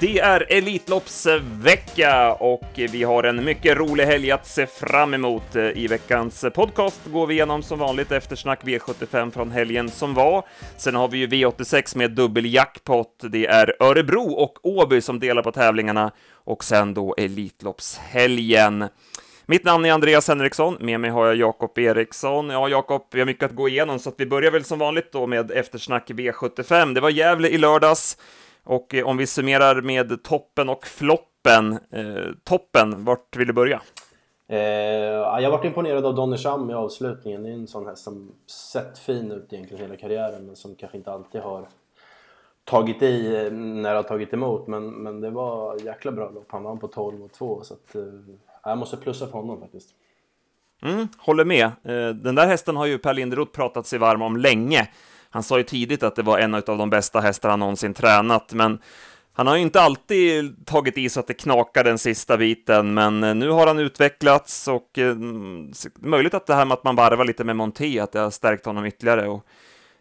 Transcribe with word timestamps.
Det 0.00 0.18
är 0.18 0.46
Elitloppsvecka 0.52 2.32
och 2.32 2.64
vi 2.74 3.02
har 3.02 3.24
en 3.24 3.44
mycket 3.44 3.76
rolig 3.76 4.04
helg 4.04 4.30
att 4.30 4.46
se 4.46 4.66
fram 4.66 5.14
emot. 5.14 5.56
I 5.56 5.86
veckans 5.86 6.44
podcast 6.54 7.00
går 7.06 7.26
vi 7.26 7.34
igenom 7.34 7.62
som 7.62 7.78
vanligt 7.78 8.12
eftersnack 8.12 8.64
V75 8.64 9.30
från 9.30 9.50
helgen 9.50 9.88
som 9.88 10.14
var. 10.14 10.44
Sen 10.76 10.94
har 10.94 11.08
vi 11.08 11.18
ju 11.18 11.26
V86 11.26 11.96
med 11.96 12.10
dubbeljackpot. 12.10 13.20
Det 13.22 13.46
är 13.46 13.76
Örebro 13.80 14.32
och 14.32 14.66
Åby 14.66 15.00
som 15.00 15.20
delar 15.20 15.42
på 15.42 15.52
tävlingarna 15.52 16.12
och 16.32 16.64
sen 16.64 16.94
då 16.94 17.14
Elitloppshelgen. 17.18 18.88
Mitt 19.46 19.64
namn 19.64 19.84
är 19.84 19.92
Andreas 19.92 20.28
Henriksson, 20.28 20.76
med 20.80 21.00
mig 21.00 21.10
har 21.10 21.26
jag 21.26 21.36
Jakob 21.36 21.78
Eriksson. 21.78 22.50
Ja, 22.50 22.68
Jakob, 22.68 23.06
vi 23.12 23.18
har 23.18 23.26
mycket 23.26 23.44
att 23.44 23.56
gå 23.56 23.68
igenom, 23.68 23.98
så 23.98 24.08
att 24.08 24.14
vi 24.18 24.26
börjar 24.26 24.50
väl 24.50 24.64
som 24.64 24.78
vanligt 24.78 25.12
då 25.12 25.26
med 25.26 25.50
eftersnack 25.50 26.10
V75. 26.10 26.94
Det 26.94 27.00
var 27.00 27.10
Gävle 27.10 27.48
i 27.48 27.58
lördags. 27.58 28.16
Och 28.68 28.94
eh, 28.94 29.06
om 29.06 29.16
vi 29.16 29.26
summerar 29.26 29.80
med 29.80 30.22
toppen 30.22 30.68
och 30.68 30.86
floppen. 30.86 31.72
Eh, 31.90 32.32
toppen, 32.44 33.04
vart 33.04 33.36
vill 33.36 33.46
du 33.46 33.52
börja? 33.52 33.80
Eh, 34.48 34.58
jag 35.42 35.50
varit 35.50 35.64
imponerad 35.64 36.06
av 36.06 36.14
Donnersham 36.14 36.70
i 36.70 36.74
avslutningen. 36.74 37.42
Det 37.42 37.48
är 37.48 37.52
en 37.52 37.66
sån 37.66 37.86
häst 37.86 38.04
som 38.04 38.32
sett 38.72 38.98
fin 38.98 39.32
ut 39.32 39.52
egentligen 39.52 39.82
hela 39.82 39.96
karriären 39.96 40.46
men 40.46 40.56
som 40.56 40.74
kanske 40.74 40.98
inte 40.98 41.12
alltid 41.12 41.40
har 41.40 41.66
tagit 42.64 43.02
i 43.02 43.36
eh, 43.36 43.52
när 43.52 43.94
har 43.94 44.02
tagit 44.02 44.32
emot. 44.32 44.66
Men, 44.66 44.90
men 44.90 45.20
det 45.20 45.30
var 45.30 45.76
jäkla 45.84 46.12
bra 46.12 46.30
lopp. 46.30 46.46
Han 46.48 46.62
vann 46.62 46.78
på 46.78 46.88
12 46.88 47.24
och 47.24 47.32
2 47.32 47.62
så 47.62 47.74
att, 47.74 47.94
eh, 47.94 48.02
jag 48.64 48.78
måste 48.78 48.96
plussa 48.96 49.26
för 49.26 49.32
honom 49.32 49.60
faktiskt. 49.60 49.90
Mm, 50.82 51.08
håller 51.18 51.44
med. 51.44 51.70
Den 52.14 52.34
där 52.34 52.46
hästen 52.46 52.76
har 52.76 52.86
ju 52.86 52.98
Per 52.98 53.14
Linderoth 53.14 53.52
pratat 53.52 53.86
sig 53.86 53.98
varm 53.98 54.22
om 54.22 54.36
länge. 54.36 54.88
Han 55.30 55.42
sa 55.42 55.58
ju 55.58 55.64
tidigt 55.64 56.02
att 56.02 56.16
det 56.16 56.22
var 56.22 56.38
en 56.38 56.54
av 56.54 56.62
de 56.62 56.90
bästa 56.90 57.20
hästar 57.20 57.48
han 57.48 57.60
någonsin 57.60 57.94
tränat, 57.94 58.52
men 58.52 58.78
han 59.32 59.46
har 59.46 59.56
ju 59.56 59.62
inte 59.62 59.80
alltid 59.80 60.66
tagit 60.66 60.98
i 60.98 61.08
så 61.08 61.20
att 61.20 61.26
det 61.26 61.34
knakar 61.34 61.84
den 61.84 61.98
sista 61.98 62.36
biten, 62.36 62.94
men 62.94 63.24
eh, 63.24 63.34
nu 63.34 63.50
har 63.50 63.66
han 63.66 63.78
utvecklats 63.78 64.68
och 64.68 64.98
eh, 64.98 65.16
möjligt 65.98 66.34
att 66.34 66.46
det 66.46 66.54
här 66.54 66.64
med 66.64 66.74
att 66.74 66.84
man 66.84 66.96
varvar 66.96 67.24
lite 67.24 67.44
med 67.44 67.56
Monté, 67.56 68.00
att 68.00 68.12
det 68.12 68.20
har 68.20 68.30
stärkt 68.30 68.66
honom 68.66 68.86
ytterligare. 68.86 69.28
Och 69.28 69.44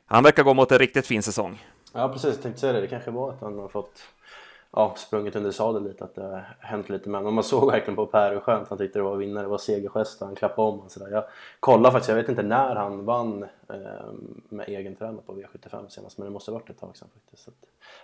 han 0.05 0.23
verkar 0.23 0.43
gå 0.43 0.53
mot 0.53 0.71
en 0.71 0.79
riktigt 0.79 1.07
fin 1.07 1.23
säsong. 1.23 1.63
Ja, 1.93 2.09
precis. 2.09 2.33
Jag 2.33 2.41
tänkte 2.41 2.61
säga 2.61 2.73
det. 2.73 2.81
Det 2.81 2.87
kanske 2.87 3.11
var 3.11 3.29
att 3.29 3.41
han 3.41 3.59
har 3.59 3.67
fått 3.67 4.03
ja, 4.71 4.93
sprungit 4.97 5.35
under 5.35 5.51
sadel 5.51 5.83
lite, 5.83 6.03
att 6.03 6.15
det 6.15 6.23
har 6.23 6.55
hänt 6.59 6.89
lite 6.89 7.09
med 7.09 7.23
Man 7.23 7.43
såg 7.43 7.71
verkligen 7.71 7.95
på 7.95 8.05
Per 8.05 8.33
hur 8.33 8.39
skönt 8.39 8.69
han 8.69 8.77
tyckte 8.77 8.99
det 8.99 9.03
var 9.03 9.13
att 9.13 9.19
vinna. 9.19 9.41
Det 9.41 9.47
var 9.47 9.57
segergest 9.57 10.21
han 10.21 10.35
klappade 10.35 10.67
om 10.67 10.79
och 10.79 10.91
sådär. 10.91 11.07
Jag 11.11 11.23
kollade 11.59 11.91
faktiskt, 11.91 12.09
jag 12.09 12.15
vet 12.15 12.29
inte 12.29 12.43
när 12.43 12.75
han 12.75 13.05
vann 13.05 13.43
eh, 13.43 13.77
med 14.49 14.69
egen 14.69 14.95
tränare 14.95 15.21
på 15.25 15.33
V75 15.33 15.89
senast, 15.89 16.17
men 16.17 16.25
det 16.25 16.31
måste 16.31 16.51
ha 16.51 16.57
varit 16.59 16.69
ett 16.69 16.79
tag 16.79 16.97
sedan 16.97 17.07
faktiskt. 17.13 17.43
Så 17.43 17.49
att, 17.49 17.55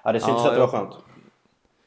ja, 0.04 0.12
det 0.12 0.20
syntes 0.20 0.44
ja, 0.44 0.50
att 0.50 0.56
det 0.56 0.62
var 0.62 0.68
skönt. 0.68 0.98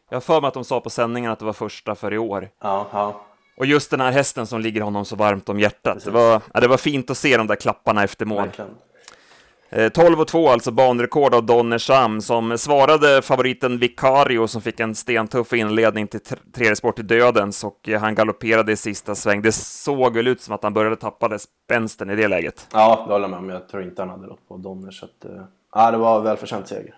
Jag 0.09 0.17
har 0.17 0.21
för 0.21 0.41
mig 0.41 0.49
att 0.49 0.55
de 0.55 0.65
sa 0.65 0.81
på 0.81 0.91
sändningen 0.91 1.31
att 1.31 1.39
det 1.39 1.45
var 1.45 1.53
första 1.53 1.95
för 1.95 2.13
i 2.13 2.19
år. 2.19 2.49
Ja, 2.61 2.87
ja. 2.93 3.21
Och 3.57 3.67
just 3.67 3.91
den 3.91 4.01
här 4.01 4.13
hästen 4.13 4.47
som 4.47 4.61
ligger 4.61 4.81
honom 4.81 5.05
så 5.05 5.17
varmt 5.17 5.49
om 5.49 5.61
hjärtat. 5.61 6.05
Det 6.05 6.11
var, 6.11 6.43
ja, 6.55 6.61
det 6.61 6.69
var 6.69 6.77
fint 6.77 7.11
att 7.11 7.17
se 7.17 7.37
de 7.37 7.47
där 7.47 7.57
klapparna 7.57 8.05
efter 8.05 8.27
mål. 8.27 8.43
Verkligen. 8.43 8.71
12 9.71 10.13
eh, 10.15 10.21
och 10.21 10.29
2 10.29 10.49
alltså 10.49 10.71
banrekord 10.71 11.35
av 11.35 11.47
Donnersham 11.47 12.21
som 12.21 12.59
svarade 12.59 13.23
favoriten 13.23 13.79
Vicario 13.79 14.47
som 14.47 14.63
fick 14.63 14.81
en 14.81 14.95
stentuff 14.95 15.53
inledning 15.53 16.07
till 16.07 16.21
tredje 16.55 16.77
sport 16.77 16.99
i 16.99 17.03
dödens 17.03 17.65
och 17.65 17.89
eh, 17.89 18.01
han 18.01 18.15
galopperade 18.15 18.73
i 18.73 18.77
sista 18.77 19.15
sväng. 19.15 19.43
Det 19.43 19.53
såg 19.53 20.15
väl 20.15 20.27
ut 20.27 20.41
som 20.41 20.55
att 20.55 20.63
han 20.63 20.75
började 20.75 20.97
tappa 20.97 21.39
spänsten 21.39 22.11
i 22.11 22.17
det 22.17 22.29
läget. 22.29 22.69
Ja, 22.73 23.05
det 23.07 23.13
håller 23.13 23.25
jag 23.25 23.31
med 23.31 23.39
om. 23.39 23.49
Jag 23.49 23.69
tror 23.69 23.83
inte 23.83 24.03
han 24.03 24.11
hade 24.11 24.27
gått 24.27 24.49
på 24.49 24.57
Donner 24.57 24.91
så 24.91 25.05
att, 25.05 25.25
eh, 25.25 25.43
ja, 25.75 25.91
det 25.91 25.97
var 25.99 26.21
välförtjänt 26.21 26.69
seger. 26.69 26.95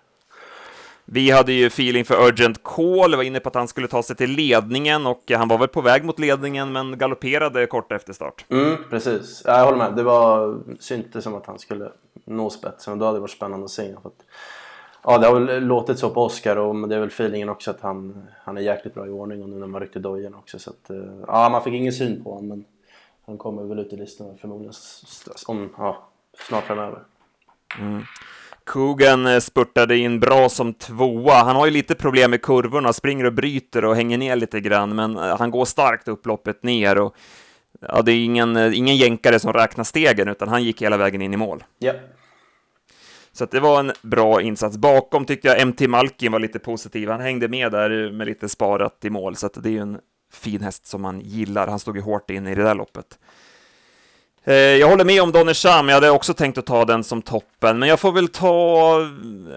Vi 1.10 1.30
hade 1.30 1.52
ju 1.52 1.66
feeling 1.66 2.04
för 2.04 2.26
Urgent 2.26 2.62
Call, 2.62 3.16
var 3.16 3.22
inne 3.22 3.40
på 3.40 3.48
att 3.48 3.54
han 3.54 3.68
skulle 3.68 3.88
ta 3.88 4.02
sig 4.02 4.16
till 4.16 4.30
ledningen 4.30 5.06
och 5.06 5.22
han 5.30 5.48
var 5.48 5.58
väl 5.58 5.68
på 5.68 5.80
väg 5.80 6.04
mot 6.04 6.18
ledningen 6.18 6.72
men 6.72 6.98
galopperade 6.98 7.66
kort 7.66 7.92
efter 7.92 8.12
start. 8.12 8.44
Mm, 8.48 8.76
precis, 8.90 9.42
jag 9.44 9.64
håller 9.64 9.78
med. 9.78 9.96
Det 9.96 10.02
var 10.02 10.58
syntes 10.80 11.24
som 11.24 11.34
att 11.34 11.46
han 11.46 11.58
skulle 11.58 11.90
nå 12.28 12.50
spetsen 12.50 12.92
och 12.92 12.98
då 12.98 13.04
hade 13.04 13.16
det 13.16 13.20
varit 13.20 13.30
spännande 13.30 13.64
att 13.64 13.70
se. 13.70 13.94
För 14.02 14.08
att, 14.08 14.24
ja, 15.02 15.18
det 15.18 15.26
har 15.26 15.40
väl 15.40 15.64
låtit 15.64 15.98
så 15.98 16.10
på 16.10 16.24
Oscar 16.24 16.56
och 16.56 16.88
det 16.88 16.96
är 16.96 17.00
väl 17.00 17.08
feelingen 17.08 17.48
också 17.48 17.70
att 17.70 17.80
han, 17.80 18.28
han 18.44 18.56
är 18.56 18.60
jäkligt 18.60 18.94
bra 18.94 19.06
i 19.06 19.10
ordning 19.10 19.42
och 19.42 19.48
nu 19.48 19.56
när 19.56 19.66
man 19.66 19.80
ryckte 19.80 19.98
dojen 19.98 20.34
också. 20.34 20.58
Så 20.58 20.70
att, 20.70 20.90
eh, 20.90 20.96
ja, 21.26 21.48
man 21.48 21.62
fick 21.62 21.74
ingen 21.74 21.92
syn 21.92 22.24
på 22.24 22.30
honom 22.30 22.48
men 22.48 22.64
han 23.26 23.38
kommer 23.38 23.62
väl 23.62 23.78
ut 23.78 23.92
i 23.92 23.96
listan 23.96 24.38
förmodligen 24.40 24.74
om, 25.46 25.70
ja, 25.78 26.08
snart 26.48 26.64
framöver. 26.64 27.02
Mm. 27.78 28.02
Coogan 28.64 29.26
eh, 29.26 29.40
spurtade 29.40 29.96
in 29.96 30.20
bra 30.20 30.48
som 30.48 30.74
tvåa. 30.74 31.34
Han 31.34 31.56
har 31.56 31.66
ju 31.66 31.72
lite 31.72 31.94
problem 31.94 32.30
med 32.30 32.42
kurvorna, 32.42 32.92
springer 32.92 33.24
och 33.24 33.32
bryter 33.32 33.84
och 33.84 33.96
hänger 33.96 34.18
ner 34.18 34.36
lite 34.36 34.60
grann, 34.60 34.96
men 34.96 35.16
eh, 35.16 35.38
han 35.38 35.50
går 35.50 35.64
starkt 35.64 36.08
upploppet 36.08 36.62
ner 36.62 36.98
och 36.98 37.14
ja, 37.80 38.02
det 38.02 38.12
är 38.12 38.24
ingen, 38.24 38.74
ingen 38.74 38.96
jänkare 38.96 39.38
som 39.38 39.52
räknar 39.52 39.84
stegen, 39.84 40.28
utan 40.28 40.48
han 40.48 40.64
gick 40.64 40.82
hela 40.82 40.96
vägen 40.96 41.22
in 41.22 41.34
i 41.34 41.36
mål. 41.36 41.64
Ja, 41.78 41.92
så 43.38 43.46
det 43.46 43.60
var 43.60 43.80
en 43.80 43.92
bra 44.02 44.42
insats. 44.42 44.76
Bakom 44.76 45.24
tyckte 45.24 45.48
jag 45.48 45.66
MT 45.66 45.80
Malkin 45.88 46.32
var 46.32 46.38
lite 46.38 46.58
positiv. 46.58 47.08
Han 47.08 47.20
hängde 47.20 47.48
med 47.48 47.72
där 47.72 48.12
med 48.12 48.26
lite 48.26 48.48
sparat 48.48 49.04
i 49.04 49.10
mål, 49.10 49.36
så 49.36 49.48
det 49.54 49.68
är 49.68 49.72
ju 49.72 49.78
en 49.78 49.98
fin 50.32 50.62
häst 50.62 50.86
som 50.86 51.02
man 51.02 51.20
gillar. 51.20 51.66
Han 51.66 51.78
stod 51.78 51.96
ju 51.96 52.02
hårt 52.02 52.30
in 52.30 52.46
i 52.46 52.54
det 52.54 52.62
där 52.62 52.74
loppet. 52.74 53.18
Eh, 54.44 54.54
jag 54.54 54.88
håller 54.88 55.04
med 55.04 55.22
om 55.22 55.32
Donnersham, 55.32 55.88
jag 55.88 55.94
hade 55.94 56.10
också 56.10 56.34
tänkt 56.34 56.58
att 56.58 56.66
ta 56.66 56.84
den 56.84 57.04
som 57.04 57.22
toppen, 57.22 57.78
men 57.78 57.88
jag 57.88 58.00
får 58.00 58.12
väl 58.12 58.28
ta 58.28 59.08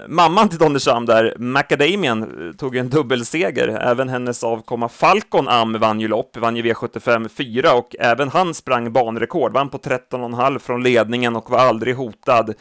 mamman 0.07 0.49
till 0.49 0.59
Donnersham 0.59 1.05
där. 1.05 1.35
Macadamian 1.37 2.21
eh, 2.21 2.55
tog 2.55 2.75
en 2.75 2.89
dubbelseger, 2.89 3.67
även 3.67 4.09
hennes 4.09 4.43
avkomma 4.43 4.89
Falcon 4.89 5.47
Am 5.47 5.79
vann 5.79 5.99
ju 5.99 6.07
lopp, 6.07 6.37
vann 6.37 6.55
ju 6.55 6.63
V75 6.63 7.27
4 7.27 7.73
och 7.73 7.95
även 7.99 8.29
han 8.29 8.53
sprang 8.53 8.93
banrekord, 8.93 9.53
vann 9.53 9.69
på 9.69 9.77
13,5 9.77 10.59
från 10.59 10.83
ledningen 10.83 11.35
och 11.35 11.49
var 11.49 11.59
aldrig 11.59 11.95
hotad. 11.95 12.53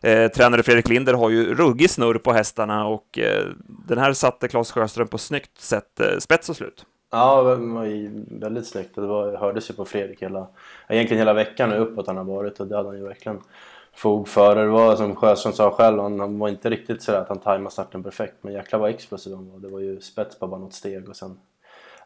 Eh, 0.00 0.30
tränare 0.30 0.62
Fredrik 0.62 0.88
Linder 0.88 1.14
har 1.14 1.30
ju 1.30 1.54
ruggig 1.54 1.90
snurr 1.90 2.18
på 2.18 2.32
hästarna 2.32 2.86
och 2.86 3.18
eh, 3.18 3.46
den 3.66 3.98
här 3.98 4.12
satte 4.12 4.48
Claes 4.48 4.72
Sjöström 4.72 5.08
på 5.08 5.18
snyggt 5.18 5.60
sätt, 5.60 6.00
eh, 6.00 6.18
spets 6.18 6.48
och 6.48 6.56
slut. 6.56 6.86
Ja, 7.10 7.42
det 7.42 7.56
var 7.56 8.40
väldigt 8.40 8.66
snyggt 8.66 8.94
det 8.94 9.00
var, 9.00 9.36
hördes 9.36 9.70
ju 9.70 9.74
på 9.74 9.84
Fredrik 9.84 10.22
hela, 10.22 10.46
egentligen 10.88 11.20
hela 11.20 11.32
veckan 11.32 11.72
uppåt 11.72 12.06
han 12.06 12.16
har 12.16 12.24
varit 12.24 12.60
och 12.60 12.66
det 12.66 12.76
hade 12.76 12.88
han 12.88 12.98
ju 12.98 13.04
verkligen 13.04 13.40
fog 13.94 14.28
för. 14.28 14.56
Det 14.56 14.66
var 14.66 14.96
som 14.96 15.16
Sjöström 15.16 15.52
sa 15.52 15.70
själv, 15.70 16.00
han, 16.00 16.20
han 16.20 16.38
var 16.38 16.48
inte 16.48 16.70
riktigt 16.70 17.02
sådär 17.02 17.18
att 17.18 17.28
han 17.28 17.40
tajmade 17.40 17.72
starten 17.72 18.02
perfekt 18.02 18.34
men 18.40 18.52
jäklar 18.52 18.80
vad 18.80 18.90
explosiv 18.90 19.34
han 19.34 19.50
var. 19.50 19.58
Det 19.58 19.68
var 19.68 19.80
ju 19.80 20.00
spets 20.00 20.38
på 20.38 20.46
bara 20.46 20.60
något 20.60 20.74
steg 20.74 21.08
och 21.08 21.16
sen 21.16 21.38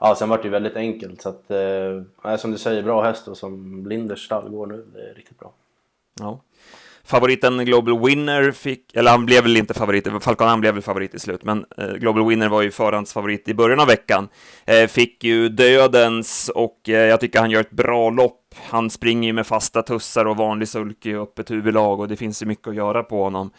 Ja, 0.04 0.14
sen 0.14 0.28
var 0.28 0.38
det 0.38 0.44
ju 0.44 0.50
väldigt 0.50 0.76
enkelt 0.76 1.22
så 1.22 1.28
att, 1.28 1.50
eh, 1.50 2.36
som 2.36 2.50
du 2.50 2.58
säger, 2.58 2.82
bra 2.82 3.02
häst 3.02 3.28
och 3.28 3.36
som 3.36 3.86
Linders 3.86 4.24
stall 4.26 4.48
går 4.48 4.66
nu, 4.66 4.84
det 4.94 5.10
är 5.10 5.14
riktigt 5.14 5.38
bra. 5.38 5.52
Ja. 6.20 6.40
Favoriten 7.04 7.64
Global 7.64 8.06
Winner 8.06 8.52
fick, 8.52 8.96
eller 8.96 9.10
han 9.10 9.26
blev 9.26 9.42
väl 9.42 9.56
inte 9.56 9.74
favorit, 9.74 10.08
Falcon 10.20 10.48
han 10.48 10.60
blev 10.60 10.74
väl 10.74 10.82
favorit 10.82 11.14
i 11.14 11.18
slut, 11.18 11.44
men 11.44 11.64
eh, 11.76 11.92
Global 11.92 12.28
Winner 12.28 12.48
var 12.48 12.62
ju 12.62 12.70
förhandsfavorit 12.70 13.48
i 13.48 13.54
början 13.54 13.80
av 13.80 13.86
veckan. 13.86 14.28
Eh, 14.64 14.86
fick 14.86 15.24
ju 15.24 15.48
dödens 15.48 16.50
och 16.54 16.88
eh, 16.88 16.94
jag 16.94 17.20
tycker 17.20 17.40
han 17.40 17.50
gör 17.50 17.60
ett 17.60 17.70
bra 17.70 18.10
lopp. 18.10 18.54
Han 18.70 18.90
springer 18.90 19.26
ju 19.26 19.32
med 19.32 19.46
fasta 19.46 19.82
tussar 19.82 20.24
och 20.24 20.36
vanlig 20.36 20.68
sulky 20.68 21.14
och 21.14 21.22
öppet 21.22 21.50
huvudlag 21.50 22.00
och 22.00 22.08
det 22.08 22.16
finns 22.16 22.42
ju 22.42 22.46
mycket 22.46 22.68
att 22.68 22.74
göra 22.74 23.02
på 23.02 23.22
honom. 23.22 23.50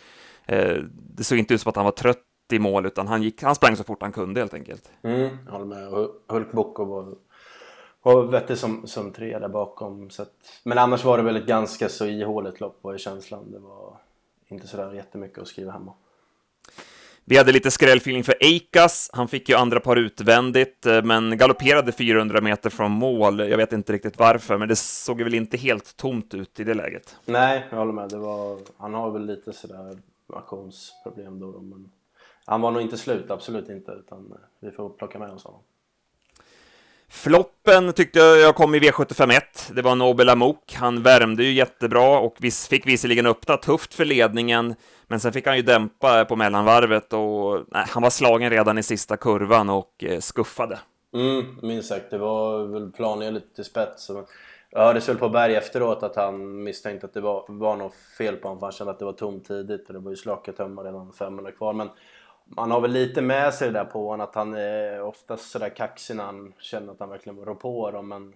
Eh, 0.48 0.76
det 1.18 1.24
såg 1.24 1.38
inte 1.38 1.54
ut 1.54 1.62
som 1.62 1.70
att 1.70 1.76
han 1.76 1.86
var 1.86 1.92
trött 1.92 2.18
i 2.54 2.60
mål, 2.60 2.86
utan 2.86 3.08
han, 3.08 3.24
gick, 3.24 3.44
han 3.44 3.56
sprang 3.56 3.76
så 3.76 3.84
fort 3.84 4.02
han 4.02 4.12
kunde 4.12 4.40
helt 4.40 4.54
enkelt. 4.54 4.92
Mm, 5.04 5.30
jag 5.46 5.52
håller 5.52 5.66
med. 5.66 6.08
Hulk 6.30 6.52
Boko 6.52 6.86
var 6.86 7.16
och 8.04 8.34
Vettel 8.34 8.58
som, 8.58 8.88
som 8.88 9.12
tre 9.12 9.40
där 9.40 9.48
bakom. 9.48 10.10
Så 10.10 10.22
att, 10.22 10.34
men 10.64 10.78
annars 10.78 11.04
var 11.04 11.18
det 11.18 11.24
väl 11.24 11.36
ett 11.36 11.46
ganska 11.46 11.90
så 11.90 12.06
ihåligt 12.06 12.60
lopp 12.60 12.80
var 12.82 12.96
i 12.96 13.00
känslan. 13.00 13.52
Det 13.52 13.60
var 13.60 13.98
inte 14.48 14.68
sådär 14.68 14.94
jättemycket 14.94 15.40
att 15.40 15.48
skriva 15.48 15.72
hemma. 15.72 15.94
Vi 17.26 17.38
hade 17.38 17.52
lite 17.52 17.72
skrällfeeling 17.72 18.24
för 18.24 18.36
Eikas. 18.40 19.10
Han 19.14 19.28
fick 19.28 19.50
ju 19.50 19.56
andra 19.56 19.80
par 19.80 19.96
utvändigt, 19.96 20.86
eh, 20.86 21.04
men 21.04 21.38
galopperade 21.38 21.92
400 21.92 22.42
meter 22.42 22.70
från 22.70 22.92
mål. 22.92 23.40
Jag 23.40 23.58
vet 23.58 23.74
inte 23.74 23.94
riktigt 23.94 24.20
varför, 24.20 24.58
men 24.58 24.68
det 24.68 24.76
såg 24.76 25.22
väl 25.22 25.34
inte 25.34 25.58
helt 25.58 25.98
tomt 25.98 26.34
ut 26.34 26.60
i 26.60 26.64
det 26.64 26.74
läget. 26.74 27.16
Nej, 27.26 27.68
jag 27.70 27.78
håller 27.78 27.94
med. 27.94 28.10
Det 28.10 28.18
var, 28.18 28.60
han 28.78 28.94
har 28.94 29.12
väl 29.12 29.26
lite 29.26 29.54
sådär 29.54 29.98
aktionsproblem 30.34 31.40
då, 31.40 31.60
men 31.62 31.92
han 32.46 32.62
var 32.62 32.72
nog 32.72 32.82
inte 32.82 32.98
slut, 32.98 33.32
absolut 33.32 33.70
inte, 33.70 33.92
utan 33.92 34.38
vi 34.60 34.72
får 34.72 34.90
plocka 34.90 35.20
med 35.20 35.32
oss 35.32 35.44
honom. 35.44 35.62
Floppen 37.14 37.94
tyckte 37.94 38.20
jag 38.20 38.56
kom 38.56 38.76
i 38.76 38.80
V751. 38.80 39.42
Det 39.76 39.82
var 39.82 39.96
Nobel 39.96 40.30
Amok. 40.30 40.74
Han 40.74 41.04
värmde 41.04 41.44
ju 41.44 41.52
jättebra 41.52 42.20
och 42.20 42.36
vis, 42.40 42.68
fick 42.68 42.88
visserligen 42.88 43.26
öppna 43.26 43.58
tufft 43.58 43.94
för 43.94 44.06
ledningen, 44.06 44.76
men 45.08 45.20
sen 45.20 45.34
fick 45.34 45.48
han 45.48 45.56
ju 45.56 45.62
dämpa 45.62 46.26
på 46.26 46.36
mellanvarvet 46.36 47.14
och 47.14 47.66
nej, 47.72 47.86
han 47.88 48.04
var 48.04 48.10
slagen 48.10 48.50
redan 48.50 48.78
i 48.78 48.84
sista 48.84 49.18
kurvan 49.18 49.70
och 49.70 50.04
eh, 50.04 50.20
skuffade. 50.20 50.80
Mm, 51.14 51.60
minst 51.62 51.90
sagt. 51.90 52.10
Det 52.10 52.18
var 52.18 52.64
väl 52.64 52.92
planenligt 52.92 53.56
till 53.56 53.66
spets. 53.66 54.12
Jag 54.70 54.80
hördes 54.80 55.10
väl 55.10 55.18
på 55.18 55.30
Berg 55.30 55.56
efteråt 55.56 56.04
att 56.04 56.16
han 56.16 56.64
misstänkte 56.64 57.08
att 57.08 57.14
det 57.14 57.22
var, 57.22 57.46
var 57.48 57.76
något 57.76 57.96
fel 58.18 58.36
på 58.36 58.48
honom 58.48 58.60
för 58.60 58.66
han 58.66 58.72
kände 58.72 58.92
att 58.92 59.00
det 59.00 59.06
var 59.06 59.14
tomt 59.14 59.48
tidigt 59.48 59.88
och 59.88 59.94
det 59.94 60.00
var 60.00 60.12
ju 60.12 60.18
slaka 60.18 60.52
tömmar 60.52 60.84
redan 60.84 61.14
500 61.14 61.52
kvar. 61.52 61.74
Men 61.74 61.90
man 62.46 62.72
har 62.72 62.82
väl 62.82 62.92
lite 62.92 63.22
med 63.22 63.54
sig 63.54 63.68
det 63.68 63.80
där 63.80 63.86
på 63.86 64.10
honom 64.10 64.28
att 64.28 64.36
han 64.36 64.54
är 64.54 65.02
oftast 65.02 65.52
sådär 65.52 65.70
kaxig 65.70 66.16
när 66.16 66.24
han 66.24 66.54
känner 66.60 66.94
att 66.94 67.00
han 67.00 67.10
verkligen 67.10 67.40
rår 67.40 67.56
på 67.56 67.92
dem 67.92 68.08
men 68.08 68.36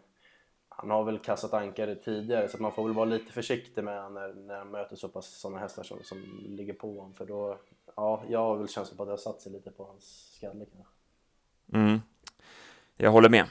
han 0.70 0.90
har 0.90 1.04
väl 1.04 1.20
kastat 1.20 1.54
ankare 1.54 1.96
tidigare 1.96 2.48
så 2.48 2.62
man 2.62 2.72
får 2.72 2.84
väl 2.84 2.94
vara 2.94 3.06
lite 3.06 3.32
försiktig 3.32 3.84
med 3.84 4.04
honom 4.04 4.14
när, 4.14 4.34
när 4.34 4.58
han 4.58 4.72
möter 4.72 4.96
så 4.96 5.10
pass 5.10 5.40
sådana 5.40 5.60
hästar 5.60 5.84
som, 5.84 6.04
som 6.04 6.24
ligger 6.46 6.74
på 6.74 6.98
honom 6.98 7.14
för 7.14 7.26
då, 7.26 7.58
ja, 7.96 8.24
jag 8.30 8.40
har 8.40 8.58
väl 8.58 8.68
känslan 8.68 8.98
på 8.98 9.04
att 9.04 9.08
det 9.08 9.14
har 9.14 9.18
satt 9.18 9.42
sig 9.42 9.52
lite 9.52 9.72
på 9.72 9.86
hans 9.86 10.34
skalle 10.36 10.66
kanske. 10.66 10.94
Mm. 11.74 12.00
Jag 13.00 13.12
håller 13.12 13.30
med. 13.30 13.46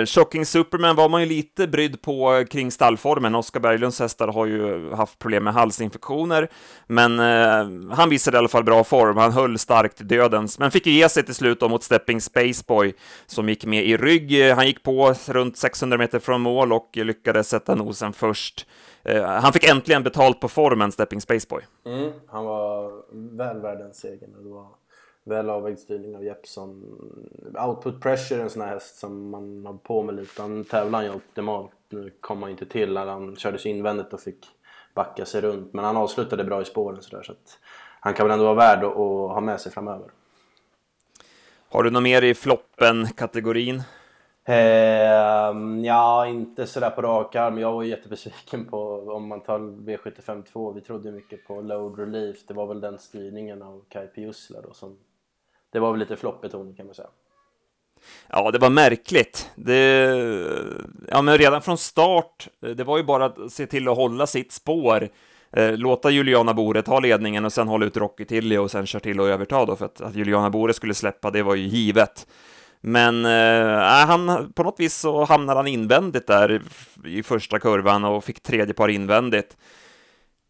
Eh, 0.00 0.06
Shocking 0.06 0.46
Superman 0.46 0.96
var 0.96 1.08
man 1.08 1.20
ju 1.20 1.28
lite 1.28 1.66
brydd 1.66 2.02
på 2.02 2.44
kring 2.50 2.70
stallformen. 2.70 3.34
Oskar 3.34 3.60
Berglunds 3.60 4.00
hästar 4.00 4.28
har 4.28 4.46
ju 4.46 4.90
haft 4.94 5.18
problem 5.18 5.44
med 5.44 5.54
halsinfektioner, 5.54 6.48
men 6.86 7.18
eh, 7.20 7.94
han 7.96 8.10
visade 8.10 8.36
i 8.36 8.38
alla 8.38 8.48
fall 8.48 8.64
bra 8.64 8.84
form. 8.84 9.16
Han 9.16 9.32
höll 9.32 9.58
starkt 9.58 10.08
dödens, 10.08 10.58
men 10.58 10.70
fick 10.70 10.86
ju 10.86 10.92
ge 10.92 11.08
sig 11.08 11.22
till 11.22 11.34
slut 11.34 11.60
mot 11.60 11.82
Stepping 11.82 12.20
Spaceboy 12.20 12.94
som 13.26 13.48
gick 13.48 13.64
med 13.64 13.84
i 13.86 13.96
rygg. 13.96 14.48
Eh, 14.48 14.56
han 14.56 14.66
gick 14.66 14.82
på 14.82 15.14
runt 15.28 15.56
600 15.56 15.98
meter 15.98 16.18
från 16.18 16.40
mål 16.40 16.72
och 16.72 16.90
lyckades 16.92 17.48
sätta 17.48 17.74
nosen 17.74 18.12
först. 18.12 18.66
Eh, 19.04 19.24
han 19.24 19.52
fick 19.52 19.64
äntligen 19.64 20.02
betalt 20.02 20.40
på 20.40 20.48
formen, 20.48 20.92
Stepping 20.92 21.20
Spaceboy. 21.20 21.62
Mm, 21.86 22.12
han 22.28 22.44
var 22.44 22.92
väl 23.36 23.60
värd 23.60 23.78
den 23.78 23.94
segern. 23.94 24.30
Det 24.42 24.48
var 24.48 24.66
väl 25.26 25.50
avvägd 25.50 25.78
styrning 25.78 26.16
av 26.16 26.24
Jeppson. 26.24 26.82
Output 27.66 28.00
pressure 28.00 28.38
är 28.38 28.42
en 28.42 28.50
sån 28.50 28.62
här 28.62 28.68
häst 28.68 28.98
som 28.98 29.30
man 29.30 29.66
har 29.66 29.74
på 29.74 30.02
med 30.02 30.14
lite. 30.14 30.42
Han 30.42 30.64
tävlar 30.64 31.02
ju 31.02 31.10
optimalt. 31.10 31.72
Nu 31.88 32.12
kom 32.20 32.42
han 32.42 32.50
inte 32.50 32.66
till 32.66 32.92
när 32.92 33.06
han 33.06 33.36
körde 33.36 33.58
sig 33.58 33.70
invändigt 33.70 34.12
och 34.12 34.20
fick 34.20 34.46
backa 34.94 35.24
sig 35.24 35.40
runt. 35.40 35.72
Men 35.72 35.84
han 35.84 35.96
avslutade 35.96 36.44
bra 36.44 36.62
i 36.62 36.64
spåren 36.64 37.02
sådär 37.02 37.22
så 37.22 37.32
att 37.32 37.58
han 38.00 38.14
kan 38.14 38.26
väl 38.26 38.32
ändå 38.32 38.44
vara 38.44 38.54
värd 38.54 38.84
att, 38.84 38.94
ha 38.94 39.40
med 39.40 39.60
sig 39.60 39.72
framöver. 39.72 40.10
Har 41.68 41.82
du 41.82 41.90
något 41.90 42.02
mer 42.02 42.22
i 42.22 42.34
floppen-kategorin? 42.34 43.82
Eh, 44.48 45.56
ja, 45.84 46.26
inte 46.26 46.66
sådär 46.66 46.90
på 46.90 47.02
rak 47.02 47.36
arm. 47.36 47.58
Jag 47.58 47.72
var 47.72 47.82
jättebesviken 47.82 48.64
på, 48.64 48.78
om 49.08 49.28
man 49.28 49.40
tar 49.40 49.58
V75 49.58 50.42
2, 50.42 50.72
vi 50.72 50.80
trodde 50.80 51.12
mycket 51.12 51.46
på 51.46 51.60
Load 51.60 51.98
Relief. 51.98 52.46
Det 52.46 52.54
var 52.54 52.66
väl 52.66 52.80
den 52.80 52.98
styrningen 52.98 53.62
av 53.62 53.82
Kai 53.88 54.06
Piusla 54.06 54.60
då 54.60 54.72
som 54.72 54.96
det 55.76 55.80
var 55.80 55.92
väl 55.92 56.00
lite 56.00 56.16
floppbetoning 56.16 56.74
kan 56.74 56.86
man 56.86 56.94
säga. 56.94 57.08
Ja, 58.28 58.50
det 58.50 58.58
var 58.58 58.70
märkligt. 58.70 59.50
Det, 59.54 60.04
ja, 61.08 61.22
men 61.22 61.38
redan 61.38 61.62
från 61.62 61.78
start, 61.78 62.48
det 62.60 62.84
var 62.84 62.96
ju 62.96 63.04
bara 63.04 63.24
att 63.24 63.52
se 63.52 63.66
till 63.66 63.88
att 63.88 63.96
hålla 63.96 64.26
sitt 64.26 64.52
spår, 64.52 65.08
eh, 65.52 65.76
låta 65.76 66.10
Juliana 66.10 66.54
Bore 66.54 66.82
ta 66.82 67.00
ledningen 67.00 67.44
och 67.44 67.52
sen 67.52 67.68
hålla 67.68 67.86
ut 67.86 67.96
Rocky 67.96 68.24
Tilly 68.24 68.56
och 68.56 68.70
sen 68.70 68.86
köra 68.86 69.00
till 69.00 69.20
och 69.20 69.28
överta 69.28 69.64
då, 69.64 69.76
för 69.76 69.84
att, 69.84 70.00
att 70.00 70.14
Juliana 70.14 70.50
Bore 70.50 70.72
skulle 70.72 70.94
släppa, 70.94 71.30
det 71.30 71.42
var 71.42 71.54
ju 71.54 71.66
givet. 71.66 72.26
Men 72.80 73.24
eh, 73.24 74.00
äh, 74.00 74.06
han, 74.06 74.52
på 74.52 74.62
något 74.62 74.80
vis 74.80 74.94
så 74.94 75.24
hamnade 75.24 75.58
han 75.58 75.66
invändigt 75.66 76.26
där 76.26 76.62
i 77.04 77.22
första 77.22 77.58
kurvan 77.58 78.04
och 78.04 78.24
fick 78.24 78.42
tredje 78.42 78.74
par 78.74 78.88
invändigt. 78.88 79.56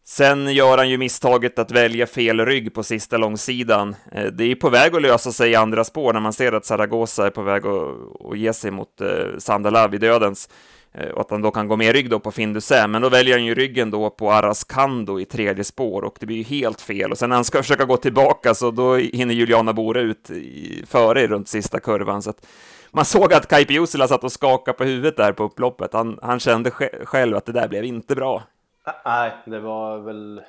Sen 0.08 0.54
gör 0.54 0.78
han 0.78 0.90
ju 0.90 0.98
misstaget 0.98 1.58
att 1.58 1.70
välja 1.70 2.06
fel 2.06 2.46
rygg 2.46 2.74
på 2.74 2.82
sista 2.82 3.16
långsidan. 3.16 3.96
Eh, 4.12 4.24
det 4.24 4.44
är 4.44 4.54
på 4.54 4.70
väg 4.70 4.94
att 4.94 5.02
lösa 5.02 5.32
sig 5.32 5.50
i 5.50 5.54
andra 5.54 5.84
spår 5.84 6.12
när 6.12 6.20
man 6.20 6.32
ser 6.32 6.52
att 6.52 6.64
Zaragoza 6.64 7.26
är 7.26 7.30
på 7.30 7.42
väg 7.42 7.66
att, 7.66 7.94
att 8.30 8.38
ge 8.38 8.52
sig 8.52 8.70
mot 8.70 9.00
eh, 9.00 9.38
Sandalav 9.38 9.94
i 9.94 9.98
dödens 9.98 10.48
eh, 10.92 11.08
och 11.08 11.20
att 11.20 11.30
han 11.30 11.42
då 11.42 11.50
kan 11.50 11.68
gå 11.68 11.76
med 11.76 11.92
rygg 11.92 12.10
då 12.10 12.20
på 12.20 12.30
Findusä, 12.30 12.86
men 12.86 13.02
då 13.02 13.08
väljer 13.08 13.34
han 13.34 13.44
ju 13.44 13.54
ryggen 13.54 13.90
då 13.90 14.10
på 14.10 14.32
Arascando 14.32 15.20
i 15.20 15.24
tredje 15.24 15.64
spår 15.64 16.04
och 16.04 16.16
det 16.20 16.26
blir 16.26 16.36
ju 16.36 16.42
helt 16.42 16.80
fel 16.80 17.12
och 17.12 17.18
sen 17.18 17.28
när 17.28 17.36
han 17.36 17.44
ska 17.44 17.62
försöka 17.62 17.84
gå 17.84 17.96
tillbaka 17.96 18.54
så 18.54 18.70
då 18.70 18.94
hinner 18.96 19.34
Juliana 19.34 19.72
Bore 19.72 20.00
ut 20.00 20.30
i, 20.30 20.82
före 20.86 21.26
runt 21.26 21.48
sista 21.48 21.80
kurvan 21.80 22.22
så 22.22 22.30
att 22.30 22.46
man 22.90 23.04
såg 23.04 23.32
att 23.32 23.48
Kaipi 23.48 23.74
Jusila 23.74 24.08
satt 24.08 24.24
och 24.24 24.32
skakade 24.32 24.78
på 24.78 24.84
huvudet 24.84 25.16
där 25.16 25.32
på 25.32 25.44
upploppet. 25.44 25.92
Han, 25.92 26.18
han 26.22 26.40
kände 26.40 26.70
själv 27.04 27.36
att 27.36 27.46
det 27.46 27.52
där 27.52 27.68
blev 27.68 27.84
inte 27.84 28.14
bra. 28.14 28.42
Ah, 28.88 28.94
nej, 29.04 29.32
det 29.44 29.60
var 29.60 29.98
väl 29.98 30.42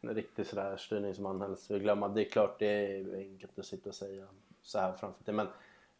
en 0.00 0.14
riktig 0.14 0.46
sådär 0.46 0.76
styrning 0.76 1.14
som 1.14 1.22
man 1.22 1.40
helst 1.40 1.70
vill 1.70 1.78
glömma. 1.78 2.08
Det 2.08 2.26
är 2.26 2.30
klart 2.30 2.58
det 2.58 2.66
är 2.66 3.16
enkelt 3.16 3.58
att 3.58 3.66
sitta 3.66 3.88
och 3.88 3.94
säga 3.94 4.26
så 4.62 4.78
här 4.78 4.92
framför 4.92 5.24
det. 5.24 5.32
Men 5.32 5.48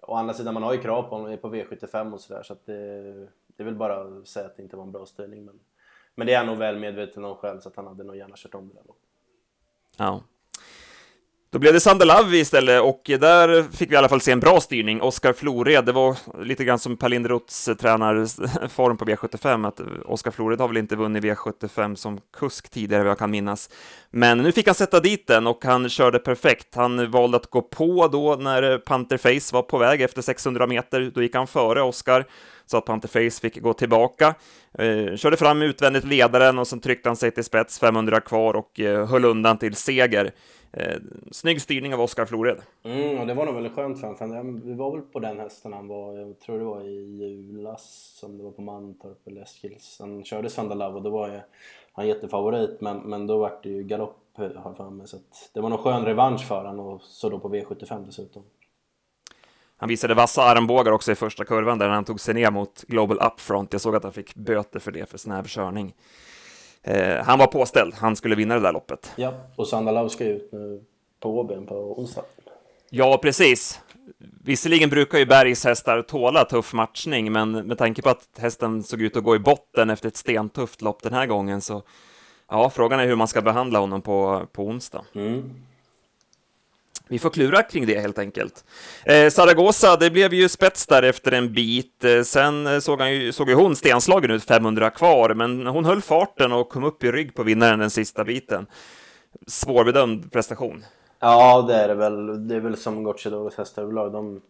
å 0.01 0.15
andra 0.15 0.35
sidan, 0.35 0.55
man 0.55 0.63
har 0.63 0.73
ju 0.73 0.81
krav 0.81 1.03
på 1.03 1.09
honom 1.09 1.39
på 1.39 1.55
V75 1.55 2.13
och 2.13 2.21
sådär 2.21 2.43
så 2.43 2.53
att 2.53 2.67
det, 2.67 3.03
det 3.47 3.63
är 3.63 3.65
väl 3.65 3.75
bara 3.75 4.01
att 4.01 4.29
säga 4.29 4.47
att 4.47 4.57
det 4.57 4.63
inte 4.63 4.77
var 4.77 4.85
en 4.85 4.93
bra 4.93 5.07
styrning. 5.07 5.45
Men, 5.45 5.61
men 6.15 6.27
det 6.27 6.35
är 6.35 6.39
han 6.39 6.47
nog 6.47 6.59
väl 6.59 6.79
medveten 6.79 7.25
om 7.25 7.37
själv 7.37 7.61
så 7.61 7.69
att 7.69 7.77
han 7.77 7.87
hade 7.87 8.05
nog 8.05 8.17
gärna 8.17 8.37
kört 8.37 8.55
om 8.55 8.69
det 8.69 8.75
där. 8.75 8.85
Ja. 9.97 10.21
Då 11.57 11.61
blev 11.61 11.73
det 11.73 11.81
Sandelavi 11.81 12.39
istället 12.39 12.83
och 12.83 13.03
där 13.05 13.63
fick 13.77 13.91
vi 13.91 13.95
i 13.95 13.97
alla 13.97 14.09
fall 14.09 14.21
se 14.21 14.33
en 14.33 14.41
bra 14.41 14.61
styrning. 14.61 15.03
Oskar 15.03 15.33
Flored, 15.33 15.85
det 15.85 15.93
var 15.93 16.17
lite 16.45 16.65
grann 16.65 16.79
som 16.79 16.97
Per 16.97 17.09
Linderoths 17.09 17.69
eh, 17.69 17.75
tränarform 17.75 18.97
på 18.97 19.05
V75, 19.05 19.69
att 19.69 19.81
eh, 19.81 19.87
Oskar 20.05 20.31
Flored 20.31 20.61
har 20.61 20.69
väl 20.69 20.77
inte 20.77 20.97
vunnit 20.97 21.25
V75 21.25 21.95
som 21.95 22.21
kusk 22.39 22.71
tidigare, 22.71 23.03
vad 23.03 23.11
jag 23.11 23.19
kan 23.19 23.31
minnas. 23.31 23.71
Men 24.11 24.39
nu 24.39 24.53
fick 24.53 24.67
han 24.67 24.75
sätta 24.75 25.01
dit 25.01 25.27
den 25.27 25.47
och 25.47 25.65
han 25.65 25.89
körde 25.89 26.19
perfekt. 26.19 26.75
Han 26.75 27.11
valde 27.11 27.37
att 27.37 27.51
gå 27.51 27.63
på 27.63 28.09
då 28.09 28.37
när 28.37 28.79
Panther 28.79 29.17
Face 29.17 29.55
var 29.55 29.63
på 29.63 29.79
väg 29.79 30.03
efter 30.03 30.23
600 30.23 30.67
meter. 30.67 31.11
Då 31.15 31.23
gick 31.23 31.35
han 31.35 31.47
före 31.47 31.83
Oskar 31.83 32.25
så 32.67 32.77
att 32.77 32.85
Panther 32.85 33.09
Face 33.09 33.41
fick 33.41 33.61
gå 33.61 33.73
tillbaka. 33.73 34.35
Eh, 34.79 35.17
körde 35.17 35.37
fram 35.37 35.63
utvändigt 35.63 36.05
ledaren 36.05 36.59
och 36.59 36.67
sen 36.67 36.81
tryckte 36.81 37.09
han 37.09 37.17
sig 37.17 37.31
till 37.31 37.45
spets 37.45 37.79
500 37.79 38.21
kvar 38.21 38.55
och 38.57 38.81
eh, 38.81 39.07
höll 39.07 39.25
undan 39.25 39.59
till 39.59 39.75
seger. 39.75 40.33
Eh, 40.73 40.97
snygg 41.31 41.63
styrning 41.63 41.95
av 41.95 42.01
Oskar 42.01 42.25
Flored. 42.25 42.57
Mm, 42.85 43.19
och 43.19 43.27
det 43.27 43.35
var 43.35 43.47
nog 43.47 43.55
väldigt 43.55 43.75
skönt 43.75 44.01
för 44.01 44.07
honom. 44.07 44.61
Vi 44.65 44.75
var 44.75 44.93
väl 44.93 45.01
på 45.01 45.21
den 45.21 45.41
hästen 45.41 45.73
han 45.73 45.89
var, 45.89 46.19
jag 46.19 46.41
tror 46.41 46.59
det 46.59 46.65
var 46.65 46.83
i 46.85 47.17
julas, 47.51 48.15
som 48.21 48.39
det 48.39 48.45
var 48.45 48.51
på 48.51 48.63
Mantorp 48.63 49.27
eller 49.27 49.43
Eskils. 49.43 49.97
Han 50.01 50.25
körde 50.25 50.51
Sandalav 50.51 50.97
och 50.97 51.03
då 51.03 51.11
var 51.11 51.29
ju 51.29 51.41
han 51.93 52.09
jättefavorit, 52.09 52.81
men, 52.81 52.99
men 52.99 53.27
då 53.27 53.39
var 53.39 53.53
det 53.63 53.69
ju 53.69 53.83
galopp 53.83 54.39
eh, 54.39 54.45
har 54.45 54.71
jag 54.71 54.77
för 54.77 54.91
mig. 54.91 55.07
Så 55.09 55.17
det 55.53 55.61
var 55.61 55.69
nog 55.69 55.81
skön 55.81 56.05
revansch 56.05 56.49
för 56.49 56.65
honom 56.65 56.87
och 56.87 57.03
så 57.03 57.29
då 57.29 57.39
på 57.39 57.49
V75 57.49 58.07
dessutom. 58.07 58.43
Han 59.77 59.89
visade 59.89 60.15
vassa 60.15 60.43
armbågar 60.43 60.93
också 60.93 61.13
i 61.13 61.15
första 61.15 61.45
kurvan 61.45 61.79
där 61.79 61.89
han 61.89 62.05
tog 62.05 62.21
sig 62.21 62.35
ner 62.35 62.51
mot 62.51 62.83
Global 62.89 63.19
Upfront. 63.19 63.73
Jag 63.73 63.81
såg 63.81 63.97
att 63.97 64.03
han 64.03 64.13
fick 64.13 64.35
böter 64.35 64.81
för 64.81 64.93
det, 64.93 65.11
för 65.11 65.19
snäv 65.19 65.47
körning. 65.47 65.95
Eh, 66.83 67.25
han 67.25 67.39
var 67.39 67.47
påställd, 67.47 67.95
han 67.95 68.17
skulle 68.17 68.35
vinna 68.35 68.55
det 68.55 68.61
där 68.61 68.73
loppet. 68.73 69.13
Ja, 69.17 69.35
och 69.57 69.69
Sandalau 69.69 70.09
ska 70.09 70.25
ut 70.25 70.53
nu 70.53 70.85
på 71.21 71.39
Åbyn 71.41 71.67
på 71.67 71.75
onsdag. 72.01 72.23
Ja, 72.91 73.19
precis. 73.23 73.81
Visserligen 74.45 74.91
brukar 74.91 75.19
ju 75.19 75.27
Bergs 75.27 75.65
hästar 75.65 76.03
tåla 76.03 76.45
tuff 76.45 76.73
matchning, 76.73 77.33
men 77.33 77.53
med 77.53 77.79
tanke 77.79 78.03
på 78.03 78.09
att 78.09 78.29
hästen 78.39 78.83
såg 78.83 79.03
ut 79.03 79.17
att 79.17 79.25
gå 79.25 79.37
i 79.37 79.39
botten 79.39 79.91
efter 79.91 80.09
ett 80.09 80.17
stentufft 80.17 80.83
lopp 80.83 81.03
den 81.03 81.13
här 81.13 81.27
gången 81.27 81.61
så 81.61 81.83
ja, 82.49 82.71
frågan 82.71 83.01
är 83.01 83.07
hur 83.07 83.17
man 83.17 83.29
ska 83.29 83.43
behandla 83.43 83.79
honom 83.79 84.03
på, 84.03 84.47
på 84.53 84.65
onsdag. 84.65 85.05
Mm. 85.15 85.55
Vi 87.09 87.19
får 87.19 87.31
klura 87.31 87.63
kring 87.63 87.87
det 87.87 88.01
helt 88.01 88.19
enkelt. 88.19 88.65
Eh, 89.05 89.31
Zaragoza, 89.31 89.97
det 89.97 90.11
blev 90.11 90.35
ju 90.35 90.49
spets 90.49 90.87
där 90.87 91.03
efter 91.03 91.33
en 91.33 91.53
bit. 91.53 92.05
Eh, 92.05 92.23
sen 92.23 92.67
eh, 92.67 92.79
såg, 92.79 93.01
han 93.01 93.15
ju, 93.15 93.33
såg 93.33 93.49
ju 93.49 93.55
hon 93.55 93.77
stenslagen 93.77 94.31
ut 94.31 94.45
500 94.45 94.91
kvar, 94.91 95.35
men 95.35 95.67
hon 95.67 95.85
höll 95.85 96.03
farten 96.03 96.53
och 96.53 96.69
kom 96.69 96.85
upp 96.85 97.05
i 97.05 97.13
rygg 97.13 97.35
på 97.35 97.43
vinnaren 97.43 97.79
den 97.79 97.91
sista 97.91 98.25
biten. 98.25 98.67
Svårbedömd 99.47 100.33
prestation. 100.33 100.85
Ja, 101.21 101.65
det 101.69 101.75
är 101.75 101.89
det 101.89 101.95
väl. 101.95 102.49
Det 102.49 102.55
är 102.55 102.61
väl 102.61 102.77
som 102.77 103.03
Gocciadoros 103.03 103.57
hästar 103.57 103.83
överlag. 103.83 104.13
De, 104.13 104.41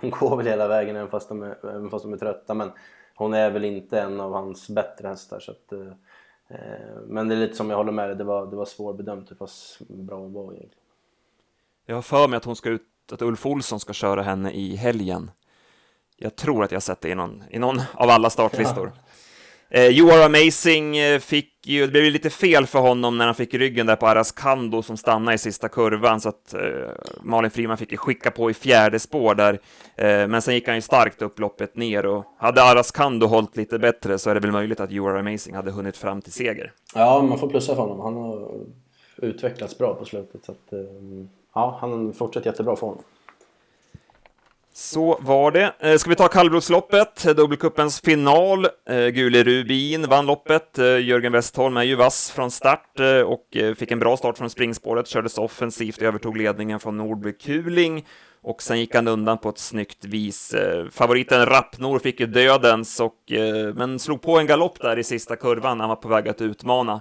de 0.00 0.10
går 0.10 0.36
väl 0.36 0.46
hela 0.46 0.68
vägen 0.68 0.96
även 0.96 1.10
fast, 1.10 1.28
de 1.28 1.42
är, 1.42 1.56
även 1.62 1.90
fast 1.90 2.04
de 2.04 2.12
är 2.12 2.16
trötta, 2.16 2.54
men 2.54 2.70
hon 3.14 3.34
är 3.34 3.50
väl 3.50 3.64
inte 3.64 4.00
en 4.00 4.20
av 4.20 4.32
hans 4.32 4.68
bättre 4.68 5.08
hästar. 5.08 5.40
Så 5.40 5.50
att, 5.50 5.72
eh, 5.72 5.80
eh 6.48 7.00
men 7.06 7.28
det 7.28 7.34
är 7.34 7.38
lite 7.38 7.56
som 7.56 7.70
jag 7.70 7.76
håller 7.76 7.92
med 7.92 8.08
dig, 8.08 8.16
det 8.16 8.24
var, 8.24 8.46
det 8.46 8.56
var 8.56 8.64
svårbedömt 8.64 9.30
hur 9.30 9.36
pass 9.36 9.78
bra 9.88 10.16
hon 10.16 10.32
var 10.32 10.42
egentligen. 10.42 10.79
Jag 11.90 11.96
har 11.96 12.02
för 12.02 12.28
mig 12.28 12.36
att 12.36 12.44
hon 12.44 12.56
ska 12.56 12.68
ut, 12.68 12.82
att 13.12 13.22
Ulf 13.22 13.46
Olsson 13.46 13.80
ska 13.80 13.92
köra 13.92 14.22
henne 14.22 14.50
i 14.50 14.76
helgen. 14.76 15.30
Jag 16.16 16.36
tror 16.36 16.64
att 16.64 16.72
jag 16.72 16.82
sett 16.82 17.00
det 17.00 17.08
i 17.08 17.14
någon, 17.14 17.42
i 17.50 17.58
någon 17.58 17.80
av 17.94 18.10
alla 18.10 18.30
startlistor. 18.30 18.92
Ja. 19.68 19.78
Eh, 19.78 19.86
you 19.86 20.12
are 20.12 20.24
amazing 20.24 20.96
eh, 20.96 21.18
fick 21.18 21.66
ju, 21.66 21.86
det 21.86 21.90
blev 21.90 22.04
lite 22.04 22.30
fel 22.30 22.66
för 22.66 22.78
honom 22.78 23.18
när 23.18 23.26
han 23.26 23.34
fick 23.34 23.54
ryggen 23.54 23.86
där 23.86 23.96
på 23.96 24.06
Arascando 24.06 24.82
som 24.82 24.96
stannade 24.96 25.34
i 25.34 25.38
sista 25.38 25.68
kurvan, 25.68 26.20
så 26.20 26.28
att 26.28 26.54
eh, 26.54 26.60
Malin 27.22 27.50
Friman 27.50 27.76
fick 27.76 27.92
ju 27.92 27.96
skicka 27.96 28.30
på 28.30 28.50
i 28.50 28.54
fjärde 28.54 28.98
spår 28.98 29.34
där. 29.34 29.52
Eh, 29.96 30.28
men 30.28 30.42
sen 30.42 30.54
gick 30.54 30.66
han 30.66 30.76
ju 30.76 30.82
starkt 30.82 31.22
upp 31.22 31.38
loppet 31.38 31.76
ner 31.76 32.06
och 32.06 32.24
hade 32.38 32.62
Arascando 32.62 33.26
hållit 33.26 33.56
lite 33.56 33.78
bättre 33.78 34.18
så 34.18 34.30
är 34.30 34.34
det 34.34 34.40
väl 34.40 34.52
möjligt 34.52 34.80
att 34.80 34.92
You 34.92 35.10
are 35.10 35.20
amazing 35.20 35.54
hade 35.54 35.70
hunnit 35.70 35.96
fram 35.96 36.22
till 36.22 36.32
seger. 36.32 36.72
Ja, 36.94 37.22
man 37.22 37.38
får 37.38 37.48
plussa 37.48 37.74
för 37.74 37.82
honom. 37.82 38.00
Han 38.00 38.16
har 38.16 38.60
utvecklats 39.16 39.78
bra 39.78 39.94
på 39.94 40.04
slutet. 40.04 40.44
Så 40.44 40.52
att, 40.52 40.72
eh, 40.72 40.78
ja, 41.54 41.78
han 41.80 42.12
fortsätter 42.12 42.50
jättebra 42.50 42.76
för 42.76 42.86
honom. 42.86 43.04
Så 44.80 45.18
var 45.20 45.50
det. 45.50 45.72
Eh, 45.78 45.96
ska 45.96 46.10
vi 46.10 46.16
ta 46.16 46.28
kallblodsloppet, 46.28 47.36
dubbelcupens 47.36 48.00
final. 48.00 48.64
Eh, 48.64 49.06
Gule 49.06 49.44
Rubin 49.44 50.06
vann 50.06 50.26
loppet. 50.26 50.78
Eh, 50.78 50.84
Jörgen 50.84 51.32
Westholm 51.32 51.76
är 51.76 51.82
ju 51.82 51.94
vass 51.94 52.30
från 52.30 52.50
start 52.50 53.00
och 53.26 53.76
fick 53.76 53.90
en 53.90 53.98
bra 53.98 54.16
start 54.16 54.38
från 54.38 54.50
springspåret, 54.50 55.06
kördes 55.06 55.38
offensivt, 55.38 55.96
och 55.96 56.02
övertog 56.02 56.36
ledningen 56.36 56.80
från 56.80 56.96
Nordby 56.96 57.32
Kuling 57.32 58.06
och 58.42 58.62
sen 58.62 58.80
gick 58.80 58.94
han 58.94 59.08
undan 59.08 59.38
på 59.38 59.48
ett 59.48 59.58
snyggt 59.58 60.04
vis. 60.04 60.54
Favoriten 60.92 61.46
Rappnor 61.46 61.98
fick 61.98 62.20
ju 62.20 62.26
dödens, 62.26 63.00
och, 63.00 63.16
men 63.74 63.98
slog 63.98 64.22
på 64.22 64.38
en 64.38 64.46
galopp 64.46 64.80
där 64.80 64.98
i 64.98 65.04
sista 65.04 65.36
kurvan 65.36 65.78
när 65.78 65.82
han 65.82 65.88
var 65.88 65.96
på 65.96 66.08
väg 66.08 66.28
att 66.28 66.40
utmana. 66.40 67.00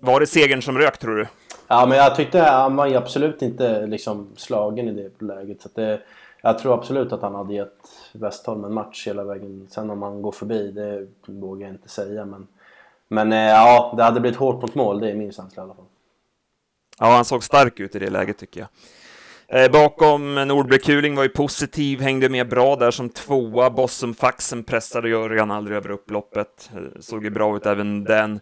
Var 0.00 0.20
det 0.20 0.26
segern 0.26 0.62
som 0.62 0.78
rök, 0.78 0.98
tror 0.98 1.16
du? 1.16 1.26
Ja, 1.68 1.86
men 1.86 1.98
jag 1.98 2.16
tyckte 2.16 2.40
han 2.40 2.76
var 2.76 2.94
absolut 2.94 3.42
inte 3.42 3.86
liksom 3.86 4.28
slagen 4.36 4.88
i 4.88 4.92
det 4.92 5.26
läget. 5.26 5.62
Så 5.62 5.68
det, 5.74 6.00
jag 6.42 6.58
tror 6.58 6.74
absolut 6.74 7.12
att 7.12 7.22
han 7.22 7.34
hade 7.34 7.54
gett 7.54 7.88
Westholm 8.12 8.64
en 8.64 8.74
match 8.74 9.06
hela 9.06 9.24
vägen. 9.24 9.66
Sen 9.70 9.90
om 9.90 10.02
han 10.02 10.22
går 10.22 10.32
förbi, 10.32 10.70
det 10.70 11.06
vågar 11.26 11.66
jag 11.66 11.74
inte 11.74 11.88
säga. 11.88 12.24
Men, 12.24 12.46
men 13.08 13.32
eh, 13.32 13.38
ja, 13.38 13.94
det 13.96 14.02
hade 14.02 14.20
blivit 14.20 14.38
hårt 14.38 14.62
mot 14.62 14.74
mål, 14.74 15.00
det 15.00 15.10
är 15.10 15.14
min 15.14 15.32
känsla 15.32 15.62
i 15.62 15.64
alla 15.64 15.74
fall. 15.74 15.84
Ja, 16.98 17.06
han 17.06 17.24
såg 17.24 17.44
stark 17.44 17.80
ut 17.80 17.96
i 17.96 17.98
det 17.98 18.10
läget 18.10 18.38
tycker 18.38 18.60
jag. 18.60 18.68
Eh, 19.50 19.70
bakom 19.70 20.34
Nordberg 20.34 20.78
Kuling 20.78 21.16
var 21.16 21.22
ju 21.22 21.28
positiv, 21.28 22.00
hängde 22.00 22.28
med 22.28 22.48
bra 22.48 22.76
där 22.76 22.90
som 22.90 23.08
tvåa. 23.08 23.70
Bossum 23.70 24.14
Faxen 24.14 24.64
pressade 24.64 25.08
Jörgen 25.08 25.50
aldrig 25.50 25.76
över 25.76 25.90
upploppet. 25.90 26.70
Eh, 26.74 27.00
såg 27.00 27.24
ju 27.24 27.30
bra 27.30 27.56
ut 27.56 27.66
även 27.66 28.04
den. 28.04 28.40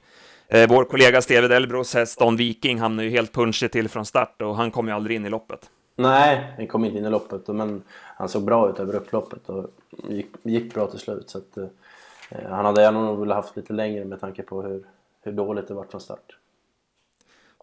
Eh, 0.49 0.69
vår 0.69 0.85
kollega 0.85 1.23
Steve 1.23 1.49
Delbros 1.49 1.95
häst 1.95 2.19
Don 2.19 2.37
Viking 2.37 2.81
hamnade 2.81 3.09
ju 3.09 3.11
helt 3.11 3.33
punschig 3.33 3.73
till 3.73 3.89
från 3.89 4.07
start 4.07 4.43
och 4.43 4.57
han 4.57 4.71
kom 4.71 4.89
ju 4.89 4.95
aldrig 4.95 5.17
in 5.17 5.27
i 5.27 5.31
loppet. 5.31 5.71
Nej, 5.97 6.55
han 6.57 6.67
kom 6.67 6.85
inte 6.85 6.99
in 6.99 7.05
i 7.05 7.11
loppet 7.11 7.49
men 7.49 7.83
han 7.91 8.29
såg 8.29 8.45
bra 8.45 8.71
ut 8.71 8.79
över 8.79 8.95
upploppet 8.95 9.49
och 9.49 9.71
gick, 10.09 10.27
gick 10.43 10.75
bra 10.75 10.87
till 10.87 10.99
slut. 10.99 11.31
Så 11.31 11.39
att, 11.39 11.57
eh, 11.57 11.67
han 12.49 12.65
hade 12.65 12.83
gärna 12.83 13.05
nog 13.05 13.21
velat 13.21 13.37
haft 13.37 13.57
lite 13.57 13.73
längre 13.73 14.05
med 14.05 14.21
tanke 14.21 14.43
på 14.43 14.63
hur, 14.63 14.85
hur 15.23 15.33
dåligt 15.33 15.69
det 15.69 15.75
var 15.75 15.85
från 15.85 16.01
start. 16.01 16.37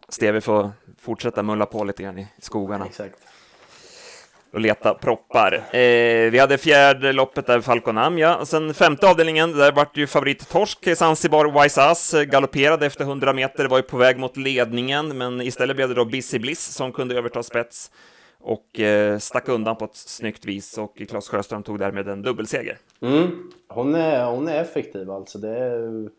Steve 0.09 0.41
får 0.41 0.71
fortsätta 0.99 1.43
mulla 1.43 1.65
på 1.65 1.83
lite 1.83 2.03
grann 2.03 2.17
i 2.17 2.27
skogarna. 2.39 2.85
Exakt 2.85 3.19
och 4.53 4.59
leta 4.59 4.93
proppar. 4.93 5.53
Eh, 5.53 6.31
vi 6.31 6.39
hade 6.39 6.57
fjärde 6.57 7.13
loppet 7.13 7.47
där, 7.47 7.61
Falconam, 7.61 8.17
ja. 8.17 8.35
Och 8.35 8.47
sen 8.47 8.73
femte 8.73 9.09
avdelningen, 9.09 9.57
där 9.57 9.71
vart 9.71 9.97
ju 9.97 10.07
favorit 10.07 10.49
Torsk, 10.49 10.97
Zanzibar 10.97 11.63
Wise 11.63 11.83
Ass, 11.83 12.13
eh, 12.13 12.23
galopperade 12.23 12.85
efter 12.85 13.03
100 13.03 13.33
meter, 13.33 13.67
var 13.67 13.77
ju 13.77 13.83
på 13.83 13.97
väg 13.97 14.19
mot 14.19 14.37
ledningen, 14.37 15.17
men 15.17 15.41
istället 15.41 15.75
blev 15.75 15.89
det 15.89 15.95
då 15.95 16.05
Busy 16.05 16.39
Bliss 16.39 16.65
som 16.65 16.91
kunde 16.91 17.17
överta 17.17 17.43
spets 17.43 17.91
och 18.39 18.79
eh, 18.79 19.17
stack 19.17 19.49
undan 19.49 19.75
på 19.75 19.85
ett 19.85 19.95
snyggt 19.95 20.45
vis 20.45 20.77
och 20.77 20.97
Claes 21.09 21.27
Sjöström 21.27 21.63
tog 21.63 21.79
därmed 21.79 22.07
en 22.07 22.21
dubbelseger. 22.21 22.77
Mm. 23.01 23.51
Hon, 23.67 23.95
är, 23.95 24.25
hon 24.25 24.47
är 24.47 24.61
effektiv 24.61 25.11
alltså. 25.11 25.37
Det 25.37 25.57
är, 25.57 26.09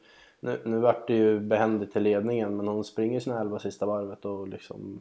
nu, 0.40 0.60
nu 0.64 0.78
vart 0.78 1.08
det 1.08 1.14
ju 1.14 1.40
behändigt 1.40 1.92
till 1.92 2.02
ledningen 2.02 2.56
men 2.56 2.68
hon 2.68 2.84
springer 2.84 3.20
sina 3.20 3.40
elva 3.40 3.58
sista 3.58 3.86
varvet 3.86 4.24
och 4.24 4.48
liksom 4.48 5.00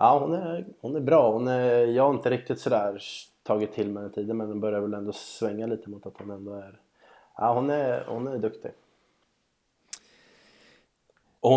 Ja, 0.00 0.18
hon 0.18 0.34
är, 0.34 0.66
hon 0.80 0.96
är 0.96 1.00
bra. 1.00 1.32
Hon 1.32 1.48
är, 1.48 1.86
jag 1.86 2.02
har 2.02 2.14
inte 2.14 2.30
riktigt 2.30 2.60
sådär 2.60 3.02
tagit 3.42 3.72
till 3.72 3.90
mig 3.90 4.02
den 4.02 4.12
tiden 4.12 4.36
men 4.36 4.48
den 4.48 4.60
börjar 4.60 4.80
väl 4.80 4.94
ändå 4.94 5.12
svänga 5.12 5.66
lite 5.66 5.90
mot 5.90 6.06
att 6.06 6.14
hon 6.18 6.30
ändå 6.30 6.54
är... 6.54 6.80
Ja, 7.36 7.54
hon 7.54 7.70
är, 7.70 8.04
hon 8.08 8.26
är 8.26 8.38
duktig. 8.38 8.70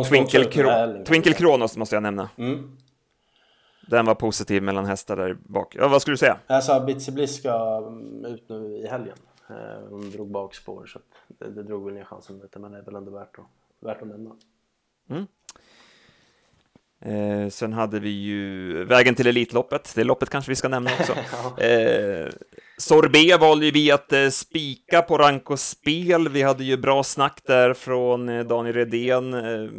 Twinkle, 0.09 0.45
Kro 0.45 0.69
Twinkle 1.05 1.33
Kronos 1.33 1.77
måste 1.77 1.95
jag 1.95 2.03
nämna. 2.03 2.29
Mm. 2.37 2.77
Den 3.87 4.05
var 4.05 4.15
positiv 4.15 4.63
mellan 4.63 4.85
hästar 4.85 5.15
där 5.15 5.37
bak. 5.43 5.75
Ja, 5.75 5.87
vad 5.87 6.01
skulle 6.01 6.13
du 6.13 6.17
säga? 6.17 6.39
Jag 6.47 6.63
sa 6.63 6.79
Bitsy 6.79 7.11
Bliss 7.11 7.35
ska 7.37 7.79
ut 8.27 8.49
nu 8.49 8.77
i 8.77 8.87
helgen. 8.87 9.17
Eh, 9.49 9.89
hon 9.89 10.11
drog 10.11 10.31
bakspår 10.31 10.85
så 10.85 10.99
det, 11.27 11.49
det 11.49 11.63
drog 11.63 11.85
väl 11.85 11.93
ner 11.93 12.03
chansen 12.03 12.39
lite 12.39 12.59
men 12.59 12.71
det 12.71 12.77
är 12.77 12.81
väl 12.83 12.95
ändå 12.95 13.11
värt 13.11 13.39
att, 13.39 13.45
värt 13.79 14.01
att 14.01 14.07
nämna. 14.07 14.35
Mm. 15.09 15.27
Eh, 17.05 17.49
sen 17.49 17.73
hade 17.73 17.99
vi 17.99 18.09
ju 18.09 18.73
vägen 18.85 19.15
till 19.15 19.27
Elitloppet, 19.27 19.91
det 19.95 20.03
loppet 20.03 20.29
kanske 20.29 20.51
vi 20.51 20.55
ska 20.55 20.67
nämna 20.67 20.91
också. 20.99 21.13
eh, 21.63 22.29
Sorbet 22.77 23.39
valde 23.39 23.71
vi 23.71 23.91
att 23.91 24.13
eh, 24.13 24.29
spika 24.29 25.01
på 25.01 25.17
rank 25.17 25.49
och 25.49 25.59
spel. 25.59 26.29
Vi 26.29 26.41
hade 26.41 26.63
ju 26.63 26.77
bra 26.77 27.03
snack 27.03 27.41
där 27.47 27.73
från 27.73 28.29
eh, 28.29 28.45
Daniel 28.45 28.75
Redén 28.75 29.33
eh, 29.33 29.69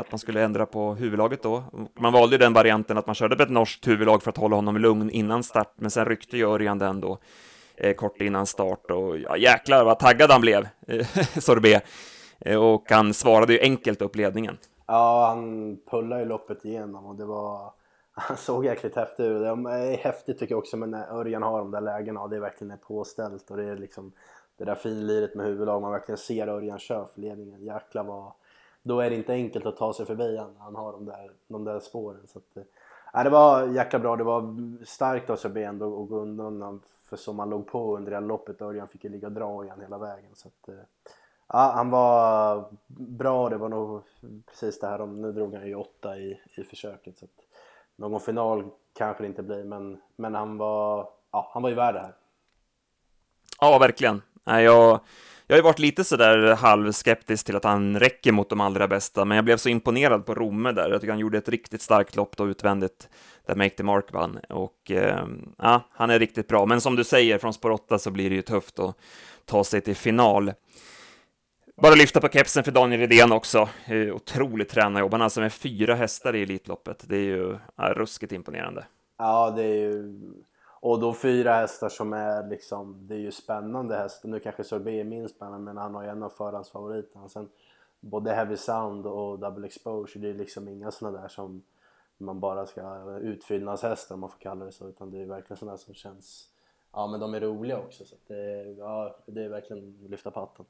att 0.00 0.12
man 0.12 0.18
skulle 0.18 0.42
ändra 0.42 0.66
på 0.66 0.94
huvudlaget 0.94 1.42
då. 1.42 1.64
Man 2.00 2.12
valde 2.12 2.34
ju 2.34 2.38
den 2.38 2.52
varianten 2.52 2.98
att 2.98 3.06
man 3.06 3.14
körde 3.14 3.36
på 3.36 3.42
ett 3.42 3.50
norskt 3.50 3.88
huvudlag 3.88 4.22
för 4.22 4.30
att 4.30 4.36
hålla 4.36 4.56
honom 4.56 4.76
lugn 4.76 5.10
innan 5.10 5.42
start, 5.42 5.74
men 5.76 5.90
sen 5.90 6.04
ryckte 6.04 6.36
ju 6.36 6.48
Örjan 6.48 6.78
den 6.78 7.00
då 7.00 7.18
eh, 7.76 7.94
kort 7.94 8.20
innan 8.20 8.46
start 8.46 8.90
och 8.90 9.18
ja, 9.18 9.36
jäklar 9.36 9.84
vad 9.84 9.98
taggad 9.98 10.30
han 10.30 10.40
blev, 10.40 10.68
Sorbet. 11.38 11.84
och 12.58 12.84
han 12.90 13.14
svarade 13.14 13.52
ju 13.52 13.60
enkelt 13.60 14.02
upp 14.02 14.16
ledningen. 14.16 14.56
Ja, 14.86 15.26
han 15.28 15.78
pullade 15.90 16.22
ju 16.22 16.28
loppet 16.28 16.64
igenom 16.64 17.06
och 17.06 17.14
det 17.14 17.24
var... 17.24 17.72
Han 18.14 18.36
såg 18.36 18.64
jäkligt 18.64 18.96
häftig 18.96 19.24
ut. 19.24 19.40
Det 19.40 19.48
är 19.48 19.92
eh, 19.92 19.98
häftigt 19.98 20.38
tycker 20.38 20.52
jag 20.52 20.58
också 20.58 20.76
men 20.76 20.90
när 20.90 21.12
Örjan 21.12 21.42
har 21.42 21.58
de 21.58 21.70
där 21.70 21.80
lägena 21.80 22.20
och 22.20 22.30
det 22.30 22.36
är 22.36 22.40
verkligen 22.40 22.78
påställt 22.78 23.50
och 23.50 23.56
det 23.56 23.64
är 23.64 23.76
liksom 23.76 24.12
det 24.56 24.64
där 24.64 24.74
finliret 24.74 25.34
med 25.34 25.46
huvudlag. 25.46 25.82
Man 25.82 25.92
verkligen 25.92 26.18
ser 26.18 26.48
Örjan 26.48 26.78
köra 26.78 27.06
för 27.06 27.20
ledningen. 27.20 27.64
Jäklar 27.64 28.04
vad... 28.04 28.32
Då 28.82 29.00
är 29.00 29.10
det 29.10 29.16
inte 29.16 29.32
enkelt 29.32 29.66
att 29.66 29.76
ta 29.76 29.92
sig 29.94 30.06
förbi 30.06 30.36
han. 30.36 30.56
Han 30.58 30.76
har 30.76 30.92
de 30.92 31.04
där, 31.04 31.30
de 31.48 31.64
där 31.64 31.80
spåren. 31.80 32.26
Så 32.26 32.38
att, 32.38 32.56
äh, 33.14 33.24
det 33.24 33.30
var 33.30 33.66
jäkla 33.66 33.98
bra. 33.98 34.16
Det 34.16 34.24
var 34.24 34.56
starkt 34.84 35.30
av 35.30 35.36
sig 35.36 35.64
ändå 35.64 36.02
att 36.02 36.08
gå 36.08 36.18
undan 36.18 36.80
för 37.04 37.16
som 37.16 37.38
han 37.38 37.50
låg 37.50 37.66
på 37.66 37.96
under 37.96 38.10
det 38.10 38.16
här 38.16 38.26
loppet. 38.26 38.62
Örjan 38.62 38.88
fick 38.88 39.04
ju 39.04 39.10
ligga 39.10 39.26
och 39.26 39.32
dra 39.32 39.64
igen 39.64 39.80
hela 39.80 39.98
vägen. 39.98 40.30
Så 40.34 40.48
att, 40.48 40.74
Ja, 41.52 41.72
han 41.74 41.90
var 41.90 42.64
bra. 42.86 43.48
Det 43.48 43.56
var 43.56 43.68
nog 43.68 44.02
precis 44.50 44.78
det 44.80 44.86
här. 44.86 45.00
om 45.00 45.22
Nu 45.22 45.32
drog 45.32 45.54
han 45.54 45.66
ju 45.66 45.74
åtta 45.74 46.18
i, 46.18 46.40
i 46.56 46.64
försöket. 46.64 47.18
Så 47.18 47.24
att 47.24 47.30
någon 47.96 48.20
final 48.20 48.64
kanske 48.98 49.22
det 49.22 49.26
inte 49.26 49.42
blir, 49.42 49.64
men, 49.64 50.00
men 50.16 50.34
han, 50.34 50.58
var, 50.58 51.08
ja, 51.32 51.50
han 51.52 51.62
var 51.62 51.70
ju 51.70 51.76
värd 51.76 51.94
det 51.94 52.00
här. 52.00 52.14
Ja, 53.60 53.78
verkligen. 53.78 54.22
Jag, 54.44 55.00
jag 55.46 55.54
har 55.54 55.56
ju 55.56 55.62
varit 55.62 55.78
lite 55.78 56.04
sådär 56.04 56.54
halvskeptisk 56.54 57.46
till 57.46 57.56
att 57.56 57.64
han 57.64 58.00
räcker 58.00 58.32
mot 58.32 58.48
de 58.48 58.60
allra 58.60 58.88
bästa, 58.88 59.24
men 59.24 59.36
jag 59.36 59.44
blev 59.44 59.56
så 59.56 59.68
imponerad 59.68 60.26
på 60.26 60.34
Romme 60.34 60.72
där. 60.72 60.90
Jag 60.90 61.00
tycker 61.00 61.12
han 61.12 61.20
gjorde 61.20 61.38
ett 61.38 61.48
riktigt 61.48 61.82
starkt 61.82 62.16
lopp 62.16 62.36
då 62.36 62.48
utvändigt, 62.48 63.08
där 63.46 63.54
Make 63.54 63.70
the 63.70 63.82
Mark 63.82 64.12
vann. 64.12 64.38
Och 64.48 64.90
eh, 64.90 65.26
ja, 65.58 65.80
han 65.90 66.10
är 66.10 66.18
riktigt 66.18 66.48
bra. 66.48 66.66
Men 66.66 66.80
som 66.80 66.96
du 66.96 67.04
säger, 67.04 67.38
från 67.38 67.52
spår 67.52 67.70
8 67.70 67.98
så 67.98 68.10
blir 68.10 68.30
det 68.30 68.36
ju 68.36 68.42
tufft 68.42 68.78
att 68.78 68.96
ta 69.44 69.64
sig 69.64 69.80
till 69.80 69.96
final. 69.96 70.52
Bara 71.76 71.94
lyfta 71.94 72.20
på 72.20 72.28
kepsen 72.28 72.64
för 72.64 72.72
Daniel 72.72 73.00
Redén 73.00 73.32
också. 73.32 73.68
Otroligt 74.14 74.68
tränarjobb. 74.68 75.12
Han 75.12 75.20
har 75.20 75.24
alltså 75.24 75.40
med 75.40 75.52
fyra 75.52 75.94
hästar 75.94 76.36
i 76.36 76.42
Elitloppet. 76.42 77.04
Det 77.08 77.16
är 77.16 77.24
ju 77.24 77.56
ja, 77.76 77.92
ruskigt 77.94 78.32
imponerande. 78.32 78.86
Ja, 79.18 79.50
det 79.50 79.62
är 79.62 79.74
ju... 79.74 80.20
Och 80.80 81.00
då 81.00 81.14
fyra 81.14 81.54
hästar 81.54 81.88
som 81.88 82.12
är 82.12 82.48
liksom, 82.48 83.06
det 83.06 83.14
är 83.14 83.18
ju 83.18 83.32
spännande 83.32 83.96
hästar. 83.96 84.28
Nu 84.28 84.40
kanske 84.40 84.64
Sorbet 84.64 84.94
är 84.94 85.04
minst 85.04 85.36
spännande, 85.36 85.58
men 85.58 85.76
han 85.76 85.94
har 85.94 86.02
ju 86.02 86.08
en 86.08 86.22
av 86.22 86.28
förhandsfavoriterna. 86.28 87.28
Sen 87.28 87.48
både 88.00 88.32
Heavy 88.32 88.56
Sound 88.56 89.06
och 89.06 89.38
Double 89.38 89.66
Exposure, 89.66 90.20
det 90.20 90.28
är 90.28 90.34
liksom 90.34 90.68
inga 90.68 90.90
sådana 90.90 91.20
där 91.20 91.28
som 91.28 91.62
man 92.18 92.40
bara 92.40 92.66
ska 92.66 93.04
utfyllnadshästar 93.22 94.14
om 94.14 94.20
man 94.20 94.30
får 94.30 94.38
kalla 94.38 94.64
det 94.64 94.72
så, 94.72 94.88
utan 94.88 95.10
det 95.10 95.22
är 95.22 95.26
verkligen 95.26 95.56
sådana 95.56 95.78
som 95.78 95.94
känns, 95.94 96.48
ja 96.92 97.06
men 97.06 97.20
de 97.20 97.34
är 97.34 97.40
roliga 97.40 97.78
också. 97.78 98.04
Så 98.04 98.16
det, 98.26 98.62
ja, 98.78 99.16
det 99.26 99.44
är 99.44 99.48
verkligen 99.48 99.98
lyfta 100.08 100.30
på 100.30 100.40
hatten. 100.40 100.64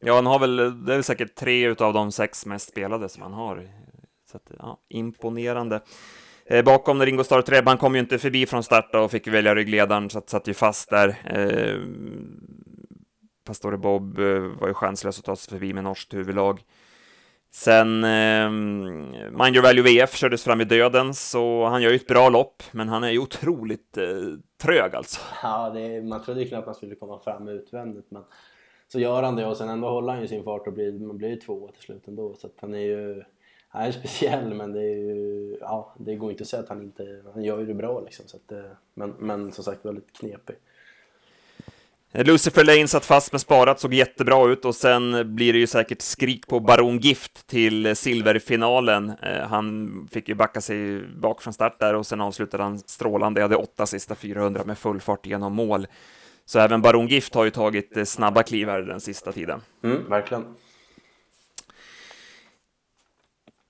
Ja, 0.00 0.14
han 0.14 0.26
har 0.26 0.38
väl, 0.38 0.56
det 0.56 0.92
är 0.92 0.96
väl 0.96 1.04
säkert 1.04 1.34
tre 1.34 1.66
utav 1.66 1.92
de 1.92 2.12
sex 2.12 2.46
mest 2.46 2.68
spelade 2.68 3.08
som 3.08 3.22
han 3.22 3.32
har. 3.32 3.68
Så 4.30 4.36
att, 4.36 4.52
ja, 4.58 4.78
imponerande. 4.88 5.80
Eh, 6.46 6.64
bakom 6.64 7.02
Ringo 7.02 7.24
Starr 7.24 7.42
Trebban 7.42 7.78
kom 7.78 7.94
ju 7.94 8.00
inte 8.00 8.18
förbi 8.18 8.46
från 8.46 8.62
start 8.62 8.94
och 8.94 9.10
fick 9.10 9.26
välja 9.26 9.54
ryggledaren, 9.54 10.10
så 10.10 10.18
att 10.18 10.28
satt 10.28 10.48
ju 10.48 10.54
fast 10.54 10.90
där. 10.90 11.08
Eh, 11.24 11.80
Pastore 13.44 13.78
Bob 13.78 14.18
eh, 14.18 14.40
var 14.60 14.68
ju 14.68 14.74
chanslös 14.74 15.18
att 15.18 15.24
ta 15.24 15.36
sig 15.36 15.50
förbi 15.50 15.72
med 15.72 15.84
norskt 15.84 16.14
huvudlag. 16.14 16.60
Sen 17.50 18.04
eh, 18.04 18.50
Mind 19.30 19.56
Your 19.56 19.62
Value 19.62 19.82
VF 19.82 20.14
kördes 20.16 20.44
fram 20.44 20.60
i 20.60 20.64
döden, 20.64 21.14
så 21.14 21.66
han 21.66 21.82
gör 21.82 21.90
ju 21.90 21.96
ett 21.96 22.06
bra 22.06 22.28
lopp, 22.28 22.62
men 22.72 22.88
han 22.88 23.04
är 23.04 23.10
ju 23.10 23.18
otroligt 23.18 23.96
eh, 23.96 24.06
trög 24.62 24.94
alltså. 24.94 25.20
Ja, 25.42 25.70
det, 25.70 26.02
man 26.02 26.24
trodde 26.24 26.40
ju 26.40 26.48
knappt 26.48 26.66
han 26.66 26.74
skulle 26.74 26.94
komma 26.94 27.18
fram 27.18 27.48
utvändigt, 27.48 28.10
men 28.10 28.22
så 28.88 29.00
gör 29.00 29.22
han 29.22 29.36
det 29.36 29.46
och 29.46 29.56
sen 29.56 29.68
ändå 29.68 29.88
håller 29.88 30.12
han 30.12 30.22
ju 30.22 30.28
sin 30.28 30.44
fart 30.44 30.66
och 30.66 30.72
blir, 30.72 30.92
man 30.92 31.18
blir 31.18 31.28
ju 31.28 31.36
tvåa 31.36 31.72
till 31.72 31.82
slut 31.82 32.08
ändå. 32.08 32.34
Så 32.34 32.46
att 32.46 32.54
han 32.60 32.74
är 32.74 32.78
ju 32.78 33.22
han 33.68 33.82
är 33.82 33.92
speciell 33.92 34.54
men 34.54 34.72
det 34.72 34.80
är 34.80 34.96
ju, 34.96 35.56
ja, 35.60 35.94
det 35.98 36.14
går 36.14 36.30
inte 36.30 36.42
att 36.42 36.48
säga 36.48 36.62
att 36.62 36.68
han 36.68 36.82
inte, 36.82 37.22
han 37.34 37.44
gör 37.44 37.58
ju 37.58 37.66
det 37.66 37.74
bra 37.74 38.00
liksom. 38.00 38.28
Så 38.28 38.36
att, 38.36 38.52
eh, 38.52 38.70
men, 38.94 39.14
men 39.18 39.52
som 39.52 39.64
sagt 39.64 39.84
väldigt 39.84 40.12
knepig. 40.12 40.56
Eh, 42.12 42.26
Lucifer 42.26 42.64
Lane 42.64 42.88
satt 42.88 43.04
fast 43.04 43.32
med 43.32 43.40
sparat, 43.40 43.80
såg 43.80 43.94
jättebra 43.94 44.48
ut 44.48 44.64
och 44.64 44.74
sen 44.74 45.34
blir 45.34 45.52
det 45.52 45.58
ju 45.58 45.66
säkert 45.66 46.02
skrik 46.02 46.46
på 46.46 46.60
Baron 46.60 46.98
Gift 46.98 47.46
till 47.46 47.96
silverfinalen. 47.96 49.12
Eh, 49.22 49.46
han 49.48 50.08
fick 50.12 50.28
ju 50.28 50.34
backa 50.34 50.60
sig 50.60 51.06
bak 51.06 51.42
från 51.42 51.52
start 51.52 51.80
där 51.80 51.94
och 51.94 52.06
sen 52.06 52.20
avslutade 52.20 52.62
han 52.62 52.78
strålande. 52.78 53.40
Jag 53.40 53.44
hade 53.48 53.56
åtta 53.56 53.86
sista 53.86 54.14
400 54.14 54.62
med 54.64 54.78
full 54.78 55.00
fart 55.00 55.26
genom 55.26 55.54
mål. 55.54 55.86
Så 56.48 56.58
även 56.58 56.82
Baron 56.82 57.06
Gift 57.06 57.34
har 57.34 57.44
ju 57.44 57.50
tagit 57.50 58.08
snabba 58.08 58.42
kliv 58.42 58.68
här 58.68 58.82
den 58.82 59.00
sista 59.00 59.32
tiden. 59.32 59.60
Mm, 59.82 60.08
verkligen. 60.08 60.54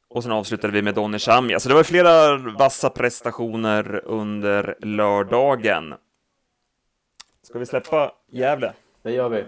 Och 0.08 0.23
sen 0.23 0.32
avslutade 0.32 0.73
vi 0.73 0.82
med 0.82 0.94
Donny 0.94 1.18
Chamia, 1.18 1.61
så 1.61 1.68
det 1.68 1.75
var 1.75 1.82
flera 1.82 2.37
vassa 2.37 2.90
prestationer 2.90 4.02
under 4.04 4.76
lördagen. 4.80 5.94
Ska 7.42 7.58
vi 7.58 7.66
släppa 7.66 8.12
Gävle? 8.30 8.73
Det 9.02 9.11
gör 9.12 9.28
vi. 9.28 9.44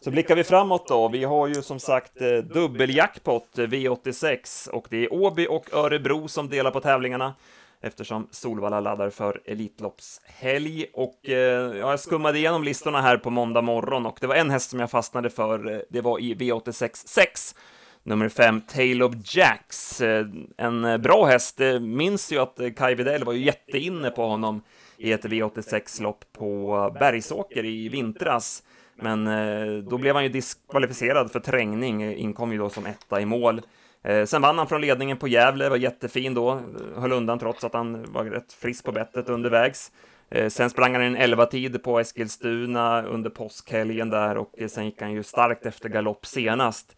Så 0.00 0.10
blickar 0.10 0.36
vi 0.36 0.44
framåt 0.44 0.88
då. 0.88 1.08
Vi 1.08 1.24
har 1.24 1.46
ju 1.46 1.54
som 1.54 1.78
sagt 1.80 2.20
eh, 2.20 2.36
dubbeljackpot 2.36 3.48
V86 3.54 4.68
och 4.68 4.86
det 4.90 5.04
är 5.04 5.12
Åby 5.12 5.46
och 5.46 5.74
Örebro 5.74 6.28
som 6.28 6.48
delar 6.48 6.70
på 6.70 6.80
tävlingarna 6.80 7.34
eftersom 7.80 8.28
Solvalla 8.30 8.80
laddar 8.80 9.10
för 9.10 9.40
Elitloppshelg. 9.44 10.86
Och 10.92 11.28
eh, 11.28 11.76
jag 11.76 12.00
skummade 12.00 12.38
igenom 12.38 12.64
listorna 12.64 13.00
här 13.00 13.16
på 13.16 13.30
måndag 13.30 13.62
morgon 13.62 14.06
och 14.06 14.18
det 14.20 14.26
var 14.26 14.34
en 14.34 14.50
häst 14.50 14.70
som 14.70 14.80
jag 14.80 14.90
fastnade 14.90 15.30
för. 15.30 15.72
Eh, 15.72 15.80
det 15.90 16.00
var 16.00 16.20
i 16.20 16.34
V86 16.34 16.90
6 17.06 17.54
Nummer 18.02 18.28
5, 18.28 18.60
Tale 18.60 19.04
of 19.04 19.14
Jacks. 19.24 20.00
Eh, 20.00 20.26
en 20.56 20.84
eh, 20.84 20.98
bra 20.98 21.24
häst. 21.24 21.60
Minns 21.80 22.32
ju 22.32 22.38
att 22.38 22.58
Kai 22.76 22.94
Widell 22.94 23.24
var 23.24 23.32
ju 23.32 23.44
jätteinne 23.44 24.10
på 24.10 24.26
honom 24.26 24.62
i 24.96 25.12
ett 25.12 25.24
V86-lopp 25.24 26.24
på 26.32 26.96
Bergsåker 27.00 27.64
i 27.64 27.88
vintras. 27.88 28.62
Men 28.96 29.26
eh, 29.26 29.82
då 29.82 29.98
blev 29.98 30.14
han 30.14 30.24
ju 30.24 30.28
diskvalificerad 30.28 31.30
för 31.30 31.40
trängning, 31.40 32.14
inkom 32.14 32.52
ju 32.52 32.58
då 32.58 32.70
som 32.70 32.86
etta 32.86 33.20
i 33.20 33.26
mål. 33.26 33.60
Eh, 34.02 34.24
sen 34.24 34.42
vann 34.42 34.58
han 34.58 34.66
från 34.66 34.80
ledningen 34.80 35.16
på 35.16 35.28
Gävle, 35.28 35.68
var 35.68 35.76
jättefin 35.76 36.34
då, 36.34 36.60
höll 36.96 37.12
undan 37.12 37.38
trots 37.38 37.64
att 37.64 37.74
han 37.74 38.12
var 38.12 38.24
rätt 38.24 38.52
frisk 38.52 38.84
på 38.84 38.92
bettet 38.92 39.28
undervägs. 39.28 39.92
Eh, 40.30 40.48
sen 40.48 40.70
sprang 40.70 40.92
han 40.94 41.02
en 41.02 41.16
11-tid 41.16 41.82
på 41.82 42.00
Eskilstuna 42.00 43.02
under 43.02 43.30
påskhelgen 43.30 44.10
där 44.10 44.36
och 44.36 44.52
eh, 44.58 44.68
sen 44.68 44.84
gick 44.84 45.00
han 45.02 45.12
ju 45.12 45.22
starkt 45.22 45.66
efter 45.66 45.88
galopp 45.88 46.26
senast. 46.26 46.96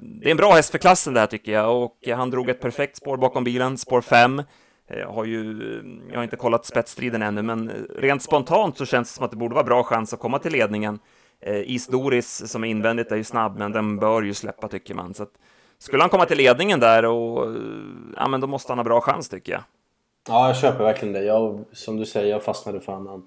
Det 0.00 0.28
är 0.28 0.30
en 0.30 0.36
bra 0.36 0.52
häst 0.52 0.70
för 0.70 0.78
klassen 0.78 1.14
där 1.14 1.26
tycker 1.26 1.52
jag 1.52 1.82
och 1.82 2.08
han 2.08 2.30
drog 2.30 2.48
ett 2.48 2.60
perfekt 2.60 2.96
spår 2.96 3.16
bakom 3.16 3.44
bilen, 3.44 3.78
spår 3.78 4.00
5. 4.00 4.42
Jag 4.88 5.08
har 5.08 5.24
ju, 5.24 5.62
jag 6.10 6.16
har 6.16 6.24
inte 6.24 6.36
kollat 6.36 6.66
spetsstriden 6.66 7.22
ännu, 7.22 7.42
men 7.42 7.72
rent 7.96 8.22
spontant 8.22 8.78
så 8.78 8.86
känns 8.86 9.08
det 9.08 9.14
som 9.14 9.24
att 9.24 9.30
det 9.30 9.36
borde 9.36 9.54
vara 9.54 9.64
bra 9.64 9.84
chans 9.84 10.12
att 10.14 10.20
komma 10.20 10.38
till 10.38 10.52
ledningen. 10.52 10.98
Is 11.46 11.86
Doris 11.86 12.50
som 12.50 12.64
är 12.64 12.68
invändigt 12.68 13.12
är 13.12 13.16
ju 13.16 13.24
snabb, 13.24 13.58
men 13.58 13.72
den 13.72 13.96
bör 13.96 14.22
ju 14.22 14.34
släppa 14.34 14.68
tycker 14.68 14.94
man. 14.94 15.14
Så 15.14 15.22
att, 15.22 15.32
skulle 15.80 16.02
han 16.02 16.10
komma 16.10 16.26
till 16.26 16.36
ledningen 16.36 16.80
där 16.80 17.04
och 17.04 17.56
ja, 18.16 18.28
men 18.28 18.40
då 18.40 18.46
måste 18.46 18.72
han 18.72 18.78
ha 18.78 18.84
bra 18.84 19.00
chans 19.00 19.28
tycker 19.28 19.52
jag. 19.52 19.62
Ja, 20.28 20.46
jag 20.46 20.56
köper 20.56 20.84
verkligen 20.84 21.14
det. 21.14 21.24
Jag, 21.24 21.64
som 21.72 21.96
du 21.96 22.06
säger, 22.06 22.30
jag 22.30 22.42
fastnade 22.42 22.80
för 22.80 22.92
honom. 22.92 23.26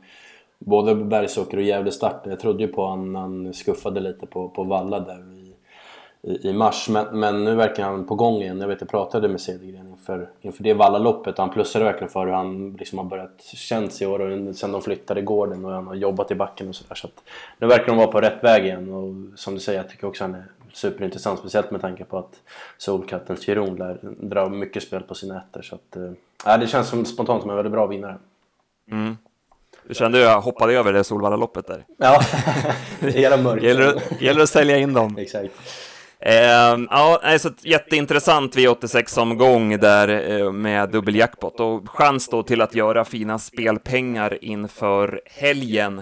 Både 0.59 0.95
Bergsåker 0.95 1.57
och 1.57 1.63
Gävle 1.63 1.91
starten. 1.91 2.29
Jag 2.29 2.39
trodde 2.39 2.63
ju 2.63 2.67
på 2.67 2.85
honom 2.85 3.13
när 3.13 3.19
han 3.19 3.53
skuffade 3.53 3.99
lite 3.99 4.25
på, 4.25 4.49
på 4.49 4.63
Valla 4.63 4.99
där 4.99 5.23
i, 6.21 6.49
i 6.49 6.53
mars. 6.53 6.89
Men, 6.89 7.19
men, 7.19 7.43
nu 7.43 7.55
verkar 7.55 7.83
han 7.83 8.07
på 8.07 8.15
gång 8.15 8.41
igen. 8.41 8.61
Jag 8.61 8.67
vet 8.67 8.81
jag 8.81 8.89
pratade 8.89 9.27
med 9.27 9.41
Cedergren 9.41 9.87
inför, 9.87 10.29
inför 10.41 10.63
det 10.63 10.73
Vallaloppet 10.73 11.37
han 11.37 11.49
plussade 11.49 11.85
verkligen 11.85 12.09
för 12.09 12.25
hur 12.25 12.33
han 12.33 12.73
liksom 12.79 12.97
har 12.97 13.05
börjat 13.05 13.43
känns 13.43 14.01
i 14.01 14.05
år 14.05 14.19
och 14.19 14.55
sen 14.55 14.71
de 14.71 14.81
flyttade 14.81 15.21
gården 15.21 15.65
och 15.65 15.71
han 15.71 15.87
har 15.87 15.95
jobbat 15.95 16.31
i 16.31 16.35
backen 16.35 16.69
och 16.69 16.75
sådär. 16.75 16.95
Så 16.95 17.07
att 17.07 17.23
nu 17.59 17.67
verkar 17.67 17.85
de 17.85 17.97
vara 17.97 18.07
på 18.07 18.21
rätt 18.21 18.43
väg 18.43 18.65
igen 18.65 18.93
och 18.93 19.39
som 19.39 19.53
du 19.53 19.59
säger, 19.59 19.79
jag 19.79 19.89
tycker 19.89 20.07
också 20.07 20.23
han 20.23 20.35
är 20.35 20.45
superintressant. 20.73 21.39
Speciellt 21.39 21.71
med 21.71 21.81
tanke 21.81 22.03
på 22.03 22.17
att 22.17 22.39
Solkattens 22.77 23.45
Giron 23.45 23.75
lär 23.75 23.97
dra 24.01 24.49
mycket 24.49 24.83
spel 24.83 25.03
på 25.03 25.15
sina 25.15 25.37
ätter. 25.37 25.61
Så 25.61 25.75
att, 25.75 25.95
äh, 26.45 26.59
det 26.59 26.67
känns 26.67 26.89
som, 26.89 27.05
spontant 27.05 27.41
som 27.41 27.49
en 27.49 27.55
väldigt 27.55 27.73
bra 27.73 27.87
vinnare. 27.87 28.17
Mm. 28.91 29.17
Du 29.87 29.93
kände 29.93 30.19
jag 30.19 30.41
hoppade 30.41 30.73
över 30.73 30.93
det 30.93 31.03
Solvalla-loppet 31.03 31.67
där? 31.67 31.85
Ja, 31.97 32.21
era 33.01 33.37
mörker. 33.37 33.67
gäller, 33.67 34.01
gäller 34.19 34.41
att 34.41 34.49
sälja 34.49 34.77
in 34.77 34.93
dem. 34.93 35.17
Exakt. 35.17 35.53
Eh, 36.19 36.77
ja, 36.89 37.19
alltså 37.23 37.47
ett 37.47 37.65
jätteintressant 37.65 38.55
V86-omgång 38.55 39.79
där 39.79 40.31
eh, 40.39 40.51
med 40.51 40.89
dubbeljackpot 40.89 41.59
och 41.59 41.89
chans 41.89 42.29
då 42.29 42.43
till 42.43 42.61
att 42.61 42.75
göra 42.75 43.05
fina 43.05 43.39
spelpengar 43.39 44.43
inför 44.43 45.21
helgen. 45.25 46.01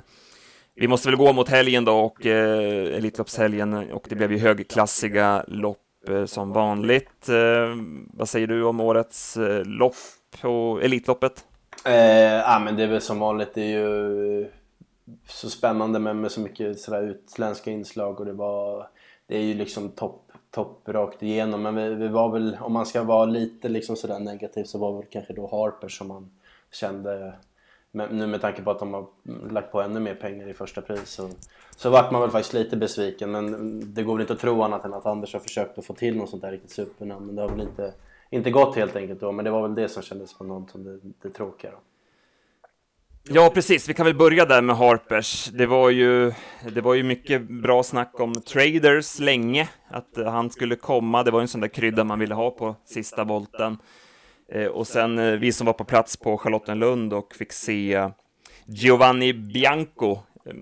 Vi 0.82 0.88
måste 0.88 1.10
väl 1.10 1.18
gå 1.18 1.34
mot 1.34 1.50
helgen 1.50 1.86
då 1.86 2.00
och 2.00 2.26
eh, 2.26 2.98
Elitloppshelgen 2.98 3.92
och 3.92 4.06
det 4.10 4.16
blev 4.16 4.32
ju 4.32 4.38
högklassiga 4.38 5.46
lopp 5.48 6.10
eh, 6.10 6.26
som 6.26 6.54
vanligt. 6.54 7.30
Eh, 7.30 7.76
vad 8.14 8.30
säger 8.30 8.48
du 8.48 8.64
om 8.64 8.80
årets 8.80 9.38
eh, 9.38 9.66
lopp 9.66 9.96
på 10.42 10.80
Elitloppet? 10.84 11.46
Eh, 11.86 11.94
ja, 12.24 12.62
men 12.66 12.76
det 12.76 12.84
är 12.84 12.88
väl 12.88 13.02
som 13.02 13.20
vanligt. 13.20 13.54
Det 13.54 13.62
är 13.62 13.80
ju 13.80 14.48
så 15.28 15.50
spännande 15.50 16.00
med, 16.00 16.16
med 16.16 16.32
så 16.32 16.42
mycket 16.42 16.80
sådär 16.80 17.04
utländska 17.04 17.72
inslag 17.72 18.20
och 18.20 18.26
det 18.26 18.34
var 18.34 18.88
det 19.28 19.38
är 19.38 19.44
ju 19.44 19.54
liksom 19.54 19.90
topp 19.90 20.32
topp, 20.52 20.82
rakt 20.88 21.24
igenom. 21.24 21.62
Men 21.62 21.76
vi, 21.76 21.96
vi, 21.96 22.08
var 22.08 22.32
väl, 22.32 22.58
om 22.62 22.74
man 22.74 22.86
ska 22.86 23.04
vara 23.04 23.26
lite 23.26 23.70
liksom 23.70 23.96
sådär 23.96 24.20
negativ 24.20 24.64
så 24.64 24.78
var 24.78 24.98
väl 24.98 25.06
kanske 25.10 25.34
då 25.34 25.48
Harper 25.48 25.88
som 25.88 26.08
man 26.08 26.32
kände 26.72 27.34
men 27.92 28.18
nu 28.18 28.28
med 28.28 28.42
tanke 28.42 28.62
på 28.62 28.72
att 28.72 28.80
de 28.80 28.94
har 28.94 29.06
lagt 29.52 29.72
på 29.72 29.82
ännu 29.82 30.00
mer 30.00 30.16
pengar 30.16 30.48
i 30.50 30.54
första 30.54 30.82
pris 30.82 31.10
så, 31.10 31.30
så 31.76 31.90
vart 31.90 32.12
man 32.12 32.22
väl 32.22 32.32
faktiskt 32.32 32.54
lite 32.54 32.78
besviken. 32.78 33.32
Men 33.32 33.94
det 33.94 34.04
går 34.04 34.14
väl 34.14 34.22
inte 34.22 34.34
att 34.34 34.40
tro 34.40 34.64
annat 34.64 34.86
än 34.86 34.94
att 34.94 35.06
Anders 35.06 35.34
har 35.34 35.40
försökt 35.40 35.78
att 35.78 35.86
få 35.86 35.94
till 35.94 36.18
något 36.18 36.30
sånt 36.30 36.42
där 36.42 36.52
riktigt 36.52 36.72
supernamn. 36.72 37.26
Men 37.26 37.36
det 37.36 37.42
har 37.42 37.50
väl 37.50 37.62
inte, 37.62 37.94
inte 38.30 38.52
gått 38.52 38.76
helt 38.76 38.96
enkelt 38.96 39.20
då. 39.20 39.32
Men 39.32 39.46
det 39.46 39.52
var 39.52 39.62
väl 39.62 39.76
det 39.76 39.90
som 39.90 40.04
kändes 40.04 40.34
på 40.34 40.44
något 40.44 40.72
som 40.72 40.84
det, 40.84 41.00
det 41.22 41.30
tråkiga 41.30 41.72
då. 41.72 41.78
Ja, 43.24 43.52
precis. 43.54 43.90
Vi 43.90 43.94
kan 43.94 44.06
väl 44.06 44.16
börja 44.16 44.46
där 44.46 44.62
med 44.62 44.78
Harpers. 44.78 45.46
Det 45.54 45.66
var 45.66 45.90
ju, 45.90 46.34
det 46.74 46.82
var 46.82 46.94
ju 46.94 47.04
mycket 47.04 47.42
bra 47.42 47.84
snack 47.84 48.20
om 48.20 48.34
traders 48.34 49.20
länge, 49.20 49.70
att 49.88 50.18
han 50.26 50.50
skulle 50.50 50.76
komma. 50.76 51.24
Det 51.24 51.32
var 51.32 51.42
en 51.42 51.48
sån 51.48 51.62
där 51.62 51.68
krydda 51.68 52.04
man 52.04 52.20
ville 52.20 52.36
ha 52.36 52.52
på 52.52 52.76
sista 52.86 53.24
volten. 53.24 53.78
Eh, 54.52 54.68
och 54.68 54.88
sen 54.88 55.20
eh, 55.20 55.32
vi 55.32 55.52
som 55.52 55.66
var 55.66 55.74
på 55.74 55.84
plats 55.84 56.18
på 56.18 56.38
Charlottenlund 56.38 57.14
och 57.14 57.34
fick 57.34 57.54
se 57.54 58.10
Giovanni 58.66 59.34
Bianco 59.34 60.12
eh, 60.46 60.54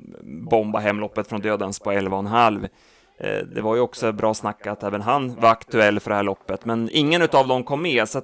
bomba 0.49 0.79
hemloppet 0.79 1.27
från 1.27 1.41
Dödens 1.41 1.79
på 1.79 1.91
11,5. 1.91 2.67
Det 3.53 3.61
var 3.61 3.75
ju 3.75 3.81
också 3.81 4.11
bra 4.11 4.33
snack 4.33 4.67
att 4.67 4.83
även 4.83 5.01
han 5.01 5.35
var 5.35 5.49
aktuell 5.49 5.99
för 5.99 6.09
det 6.09 6.15
här 6.15 6.23
loppet, 6.23 6.65
men 6.65 6.89
ingen 6.91 7.21
av 7.21 7.47
dem 7.47 7.63
kom 7.63 7.81
med, 7.81 8.09
så 8.09 8.21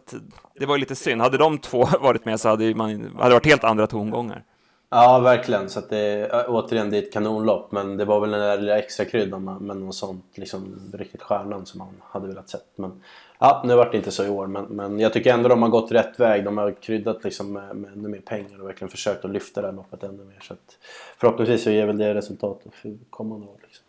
det 0.59 0.65
var 0.65 0.75
ju 0.75 0.79
lite 0.79 0.95
synd. 0.95 1.21
Hade 1.21 1.37
de 1.37 1.57
två 1.57 1.85
varit 2.01 2.25
med 2.25 2.39
så 2.39 2.49
hade, 2.49 2.75
man, 2.75 2.89
hade 2.89 3.29
det 3.29 3.33
varit 3.33 3.45
helt 3.45 3.63
andra 3.63 3.87
tongångar. 3.87 4.43
Ja, 4.89 5.19
verkligen. 5.19 5.69
Så 5.69 5.79
att 5.79 5.89
det, 5.89 6.31
återigen, 6.47 6.89
det 6.89 6.97
är 6.97 7.01
ett 7.01 7.13
kanonlopp, 7.13 7.71
men 7.71 7.97
det 7.97 8.05
var 8.05 8.19
väl 8.19 8.31
den 8.31 8.39
där 8.39 8.57
lilla 8.57 8.77
extra 8.77 9.05
kryddan 9.05 9.43
med 9.43 9.77
något 9.77 9.95
sånt, 9.95 10.37
liksom 10.37 10.91
riktigt 10.93 11.21
stjärnan 11.21 11.65
som 11.65 11.77
man 11.77 12.01
hade 12.01 12.27
velat 12.27 12.49
sett. 12.49 12.67
Men 12.75 13.01
ja, 13.39 13.61
nu 13.65 13.75
vart 13.75 13.91
det 13.91 13.97
inte 13.97 14.11
så 14.11 14.25
i 14.25 14.29
år, 14.29 14.47
men, 14.47 14.63
men 14.65 14.99
jag 14.99 15.13
tycker 15.13 15.33
ändå 15.33 15.49
de 15.49 15.61
har 15.61 15.69
gått 15.69 15.91
rätt 15.91 16.19
väg. 16.19 16.43
De 16.45 16.57
har 16.57 16.71
kryddat 16.71 17.23
liksom 17.23 17.53
med, 17.53 17.75
med 17.75 17.91
ännu 17.91 18.09
mer 18.09 18.19
pengar 18.19 18.61
och 18.61 18.67
verkligen 18.67 18.91
försökt 18.91 19.25
att 19.25 19.31
lyfta 19.31 19.61
det 19.61 19.67
här 19.67 19.73
loppet 19.73 20.03
ännu 20.03 20.23
mer. 20.23 20.39
Så 20.41 20.53
att 20.53 20.77
förhoppningsvis 21.17 21.63
så 21.63 21.71
ger 21.71 21.85
väl 21.85 21.97
det 21.97 22.13
resultat 22.13 22.61
för 22.71 22.97
kommande 23.09 23.47
år. 23.47 23.57
Liksom. 23.63 23.84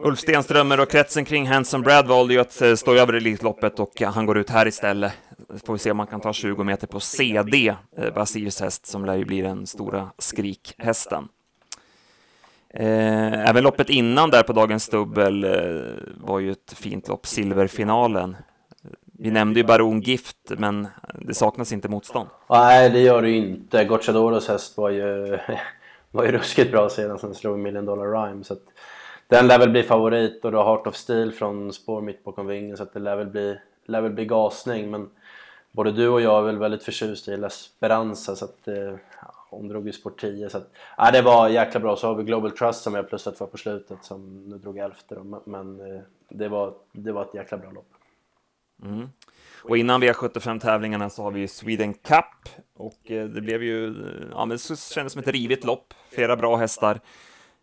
Ulf 0.00 0.18
Stenströmer 0.18 0.80
och 0.80 0.90
kretsen 0.90 1.24
kring 1.24 1.46
Hanson 1.46 1.82
Brad 1.82 2.06
valde 2.06 2.34
ju 2.34 2.40
att 2.40 2.62
eh, 2.62 2.74
stå 2.74 2.94
över 2.94 3.12
Elitloppet 3.12 3.80
och 3.80 4.02
eh, 4.02 4.12
han 4.12 4.26
går 4.26 4.38
ut 4.38 4.50
här 4.50 4.66
istället. 4.66 5.12
Får 5.64 5.72
vi 5.72 5.78
se 5.78 5.90
om 5.90 5.96
man 5.96 6.06
kan 6.06 6.20
ta 6.20 6.32
20 6.32 6.64
meter 6.64 6.86
på 6.86 7.00
CD, 7.00 7.74
eh, 7.96 8.14
Basirs 8.14 8.60
häst, 8.60 8.86
som 8.86 9.04
lär 9.04 9.16
ju 9.16 9.24
bli 9.24 9.40
den 9.40 9.66
stora 9.66 10.10
skrikhästen. 10.18 11.28
Eh, 12.74 13.48
även 13.48 13.64
loppet 13.64 13.90
innan 13.90 14.30
där 14.30 14.42
på 14.42 14.52
dagens 14.52 14.88
dubbel 14.88 15.46
var 16.16 16.38
ju 16.38 16.52
ett 16.52 16.72
fint 16.76 17.08
lopp, 17.08 17.26
silverfinalen. 17.26 18.36
Vi 19.18 19.30
nämnde 19.30 19.60
ju 19.60 19.66
Baron 19.66 20.00
Gift, 20.00 20.36
men 20.48 20.88
det 21.14 21.34
saknas 21.34 21.72
inte 21.72 21.88
motstånd. 21.88 22.28
Nej, 22.50 22.90
det 22.90 23.00
gör 23.00 23.22
det 23.22 23.30
ju 23.30 23.36
inte. 23.36 23.84
Gocciadoros 23.84 24.48
häst 24.48 24.76
var 24.76 24.90
ju, 24.90 25.38
var 26.10 26.24
ju 26.24 26.32
ruskigt 26.32 26.70
bra 26.70 26.88
sedan 26.88 27.18
han 27.22 27.34
slog 27.34 27.58
Million 27.58 27.84
Dollar 27.84 28.26
Rhyme. 28.26 28.44
Så 28.44 28.52
att 28.52 28.62
den 29.28 29.46
lär 29.46 29.58
väl 29.58 29.70
bli 29.70 29.82
favorit 29.82 30.44
och 30.44 30.50
du 30.50 30.56
har 30.56 30.64
Heart 30.64 30.86
of 30.86 30.96
Steel 30.96 31.32
från 31.32 31.72
spår 31.72 32.00
mitt 32.00 32.24
bakom 32.24 32.46
vingen 32.46 32.76
så 32.76 32.82
att 32.82 32.92
det 32.92 33.00
lär 33.00 33.16
väl 33.16 33.26
bli, 33.26 33.58
lär 33.86 34.00
väl 34.00 34.12
bli 34.12 34.24
gasning 34.24 34.90
men 34.90 35.10
både 35.72 35.92
du 35.92 36.08
och 36.08 36.20
jag 36.20 36.38
är 36.38 36.42
väl 36.42 36.58
väldigt 36.58 36.82
förtjust 36.82 37.28
i 37.28 37.36
L'Esperanza 37.36 38.34
så 38.34 38.44
att 38.44 38.68
eh, 38.68 38.94
hon 39.50 39.68
drog 39.68 39.86
ju 39.86 39.92
spår 39.92 40.10
10 40.10 40.50
så 40.50 40.58
att 40.58 40.70
ja, 40.96 41.10
det 41.10 41.22
var 41.22 41.48
jäkla 41.48 41.80
bra. 41.80 41.96
Så 41.96 42.06
har 42.06 42.14
vi 42.14 42.24
Global 42.24 42.50
Trust 42.50 42.82
som 42.82 42.94
jag 42.94 43.08
plussat 43.08 43.38
för 43.38 43.46
på 43.46 43.58
slutet 43.58 44.04
som 44.04 44.44
nu 44.48 44.58
drog 44.58 44.78
elfte 44.78 45.14
då 45.14 45.42
men 45.44 45.80
eh, 45.80 46.00
det 46.28 46.48
var, 46.48 46.74
det 46.92 47.12
var 47.12 47.22
ett 47.22 47.34
jäkla 47.34 47.58
bra 47.58 47.70
lopp. 47.70 47.88
Mm. 48.82 49.08
Och 49.62 49.76
innan 49.76 50.02
V75-tävlingarna 50.02 51.10
så 51.10 51.22
har 51.22 51.30
vi 51.30 51.48
Sweden 51.48 51.94
Cup 51.94 52.48
och 52.76 53.10
eh, 53.10 53.28
det 53.28 53.40
blev 53.40 53.62
ju, 53.62 53.94
ja 54.32 54.44
men 54.44 54.56
det 54.56 54.78
kändes 54.78 55.12
som 55.12 55.22
ett 55.22 55.28
rivigt 55.28 55.64
lopp, 55.64 55.94
flera 56.10 56.36
bra 56.36 56.56
hästar. 56.56 57.00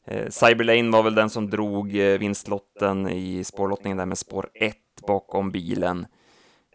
Eh, 0.05 0.29
Cyberlane 0.29 0.91
var 0.91 1.03
väl 1.03 1.15
den 1.15 1.29
som 1.29 1.49
drog 1.49 1.97
eh, 1.97 2.19
vinstlotten 2.19 3.09
i 3.09 3.43
spårlottningen 3.43 3.97
där 3.97 4.05
med 4.05 4.17
spår 4.17 4.49
1 4.53 4.75
bakom 5.07 5.51
bilen. 5.51 6.07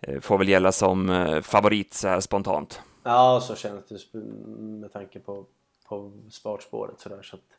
Eh, 0.03 0.21
får 0.21 0.39
väl 0.39 0.49
gälla 0.49 0.73
som 0.73 1.41
favorit 1.43 1.95
så 1.95 2.09
här 2.09 2.21
spontant. 2.21 2.83
Ja, 3.03 3.41
så 3.43 3.55
känns 3.55 3.85
det 3.89 4.19
med 4.59 4.93
tanke 4.93 5.21
på, 5.21 5.47
på 5.89 6.13
startspåret 6.31 7.01
sådär 7.01 7.23
så 7.23 7.37
att 7.37 7.51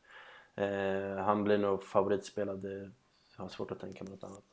eh, 0.56 1.24
han 1.24 1.44
blir 1.44 1.58
nog 1.58 1.84
favoritspelad. 1.84 2.66
Jag 3.38 3.44
har 3.44 3.50
svårt 3.50 3.72
att 3.72 3.80
tänka 3.80 4.04
mig 4.04 4.14
något 4.14 4.24
annat. 4.24 4.44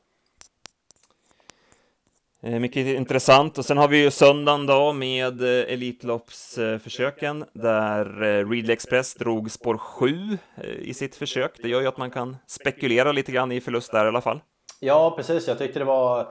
Eh, 2.41 2.59
mycket 2.59 2.87
intressant. 2.87 3.57
Och 3.57 3.65
sen 3.65 3.77
har 3.77 3.87
vi 3.87 4.03
ju 4.03 4.11
söndagen 4.11 4.65
då 4.65 4.93
med 4.93 5.41
eh, 5.41 5.73
Elitloppsförsöken 5.73 7.45
där 7.53 8.21
eh, 8.21 8.49
Readly 8.49 8.73
Express 8.73 9.13
drog 9.13 9.51
spår 9.51 9.77
7 9.77 10.37
i 10.79 10.93
sitt 10.93 11.15
försök. 11.15 11.51
Det 11.61 11.69
gör 11.69 11.81
ju 11.81 11.87
att 11.87 11.97
man 11.97 12.11
kan 12.11 12.37
spekulera 12.47 13.11
lite 13.11 13.31
grann 13.31 13.51
i 13.51 13.61
förlust 13.61 13.91
där 13.91 14.05
i 14.05 14.07
alla 14.07 14.21
fall. 14.21 14.41
Ja, 14.79 15.13
precis. 15.17 15.47
Jag 15.47 15.57
tyckte 15.57 15.79
det 15.79 15.85
var... 15.85 16.27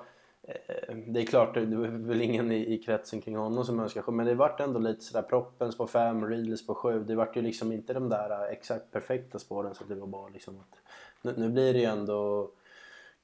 Det 1.06 1.20
är 1.20 1.26
klart, 1.26 1.54
det 1.54 1.76
var 1.76 2.08
väl 2.08 2.22
ingen 2.22 2.52
i, 2.52 2.82
kretsen 2.86 3.20
kring 3.20 3.36
honom 3.36 3.64
som 3.64 3.80
önskar 3.80 4.10
men 4.10 4.26
det 4.26 4.34
vart 4.34 4.60
ändå 4.60 4.80
lite 4.80 5.04
sådär 5.04 5.22
proppens 5.22 5.76
på 5.76 5.86
5, 5.86 6.26
Readlys 6.26 6.66
på 6.66 6.74
7. 6.74 7.04
Det 7.04 7.14
vart 7.14 7.36
ju 7.36 7.42
liksom 7.42 7.72
inte 7.72 7.92
de 7.92 8.08
där 8.08 8.48
exakt 8.50 8.92
perfekta 8.92 9.38
spåren 9.38 9.74
så 9.74 9.84
det 9.84 9.94
var 9.94 10.06
bara 10.06 10.28
liksom 10.28 10.58
att... 10.58 11.36
Nu 11.36 11.48
blir 11.48 11.72
det 11.72 11.78
ju 11.78 11.84
ändå 11.84 12.50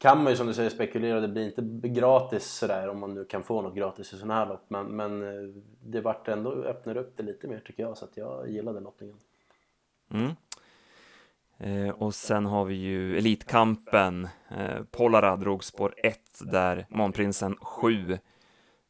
kan 0.04 0.22
man 0.22 0.32
ju 0.32 0.36
som 0.36 0.46
du 0.46 0.54
säger 0.54 0.70
spekulera, 0.70 1.20
det 1.20 1.28
blir 1.28 1.46
inte 1.46 1.88
gratis 1.88 2.44
sådär 2.44 2.88
om 2.88 3.00
man 3.00 3.14
nu 3.14 3.24
kan 3.24 3.42
få 3.42 3.62
något 3.62 3.74
gratis 3.74 4.12
i 4.12 4.16
sådana 4.16 4.34
här 4.34 4.46
lopp. 4.46 4.64
Men, 4.68 4.86
men 4.86 5.22
eh, 5.22 5.62
det 5.82 6.00
vart 6.00 6.28
ändå, 6.28 6.52
öppnar 6.52 6.96
upp 6.96 7.16
det 7.16 7.22
lite 7.22 7.48
mer 7.48 7.58
tycker 7.58 7.82
jag, 7.82 7.96
så 7.96 8.04
att 8.04 8.16
jag 8.16 8.50
gillade 8.50 8.80
lottningen. 8.80 9.16
Mm. 10.10 10.30
Eh, 11.58 11.94
och 11.94 12.14
sen 12.14 12.46
har 12.46 12.64
vi 12.64 12.74
ju 12.74 13.18
Elitkampen. 13.18 14.28
Eh, 14.48 14.82
Polara 14.90 15.36
drog 15.36 15.64
spår 15.64 15.94
1 15.96 16.18
där, 16.40 16.86
Månprinsen 16.88 17.56
7. 17.56 18.18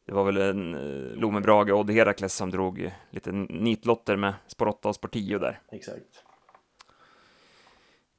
Det 0.07 0.13
var 0.13 0.25
väl 0.25 0.37
en 0.37 0.75
eh, 0.75 1.17
Lome 1.17 1.41
Brage 1.41 1.73
och 1.73 1.79
Odd 1.79 1.91
Herakles 1.91 2.35
som 2.35 2.51
drog 2.51 2.93
lite 3.11 3.33
nitlotter 3.33 4.17
med 4.17 4.35
spår 4.47 4.67
8 4.67 4.89
och 4.89 4.95
spår 4.95 5.09
10 5.09 5.39
där. 5.39 5.61
Exakt. 5.73 6.24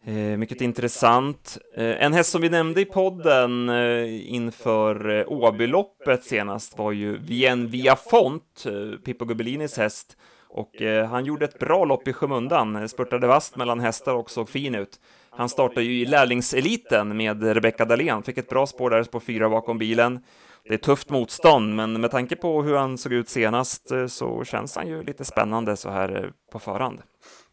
Eh, 0.07 0.37
mycket 0.37 0.61
intressant. 0.61 1.57
Eh, 1.75 2.03
en 2.03 2.13
häst 2.13 2.31
som 2.31 2.41
vi 2.41 2.49
nämnde 2.49 2.81
i 2.81 2.85
podden 2.85 3.69
eh, 3.69 4.33
inför 4.33 5.09
eh, 5.09 5.25
Åbyloppet 5.27 6.23
senast 6.23 6.77
var 6.77 6.91
ju 6.91 7.17
Vien 7.17 7.67
Via 7.67 7.95
Font, 7.95 8.65
eh, 8.65 8.99
Pippo 9.05 9.25
Gubelinis 9.25 9.77
häst. 9.77 10.17
Och 10.49 10.81
eh, 10.81 11.05
han 11.05 11.25
gjorde 11.25 11.45
ett 11.45 11.59
bra 11.59 11.85
lopp 11.85 12.07
i 12.07 12.13
skymundan, 12.13 12.89
spurtade 12.89 13.27
vast 13.27 13.55
mellan 13.55 13.79
hästar 13.79 14.13
och 14.15 14.29
såg 14.29 14.49
fin 14.49 14.75
ut. 14.75 14.99
Han 15.29 15.49
startade 15.49 15.83
ju 15.83 16.01
i 16.01 16.05
lärlingseliten 16.05 17.17
med 17.17 17.43
Rebecca 17.43 17.85
Dahlén, 17.85 18.23
fick 18.23 18.37
ett 18.37 18.49
bra 18.49 18.65
spår 18.65 18.89
där 18.89 19.03
på 19.03 19.19
fyra 19.19 19.49
bakom 19.49 19.77
bilen. 19.77 20.19
Det 20.63 20.73
är 20.73 20.77
tufft 20.77 21.09
motstånd, 21.09 21.75
men 21.75 22.01
med 22.01 22.11
tanke 22.11 22.35
på 22.35 22.63
hur 22.63 22.75
han 22.75 22.97
såg 22.97 23.13
ut 23.13 23.29
senast 23.29 23.91
så 24.07 24.43
känns 24.43 24.75
han 24.75 24.87
ju 24.87 25.03
lite 25.03 25.25
spännande 25.25 25.75
så 25.75 25.89
här 25.89 26.31
på 26.51 26.59
förhand. 26.59 27.01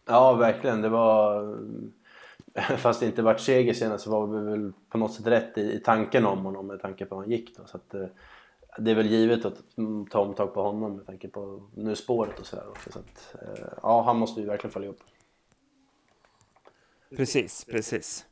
Ja, 0.08 0.32
verkligen. 0.32 0.82
Det 0.82 0.88
var 0.88 1.42
fast 2.78 3.00
det 3.00 3.06
inte 3.06 3.22
vart 3.22 3.40
seger 3.40 3.74
senast 3.74 4.04
så 4.04 4.10
var 4.10 4.26
vi 4.26 4.50
väl 4.50 4.72
på 4.88 4.98
något 4.98 5.14
sätt 5.14 5.26
rätt 5.26 5.58
i, 5.58 5.72
i 5.72 5.80
tanken 5.80 6.26
om 6.26 6.44
honom 6.44 6.66
med 6.66 6.80
tanke 6.80 7.04
på 7.04 7.14
hur 7.14 7.22
han 7.22 7.30
gick 7.30 7.56
då. 7.56 7.66
Så 7.66 7.76
att, 7.76 7.94
eh, 7.94 8.06
det 8.78 8.90
är 8.90 8.94
väl 8.94 9.06
givet 9.06 9.44
att 9.44 9.58
ta 10.10 10.18
omtag 10.18 10.54
på 10.54 10.62
honom 10.62 10.96
med 10.96 11.06
tanke 11.06 11.28
på 11.28 11.62
nu 11.74 11.96
spåret 11.96 12.40
och 12.40 12.46
sådär 12.46 12.68
också. 12.68 12.92
Så 12.92 12.98
att, 12.98 13.34
eh, 13.42 13.64
ja, 13.82 14.02
han 14.02 14.16
måste 14.16 14.40
ju 14.40 14.46
verkligen 14.46 14.72
följa 14.72 14.88
upp. 14.88 15.00
Precis, 17.16 17.64
precis. 17.64 18.26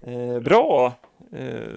Eh, 0.00 0.40
bra! 0.40 0.92
Eh, 1.32 1.74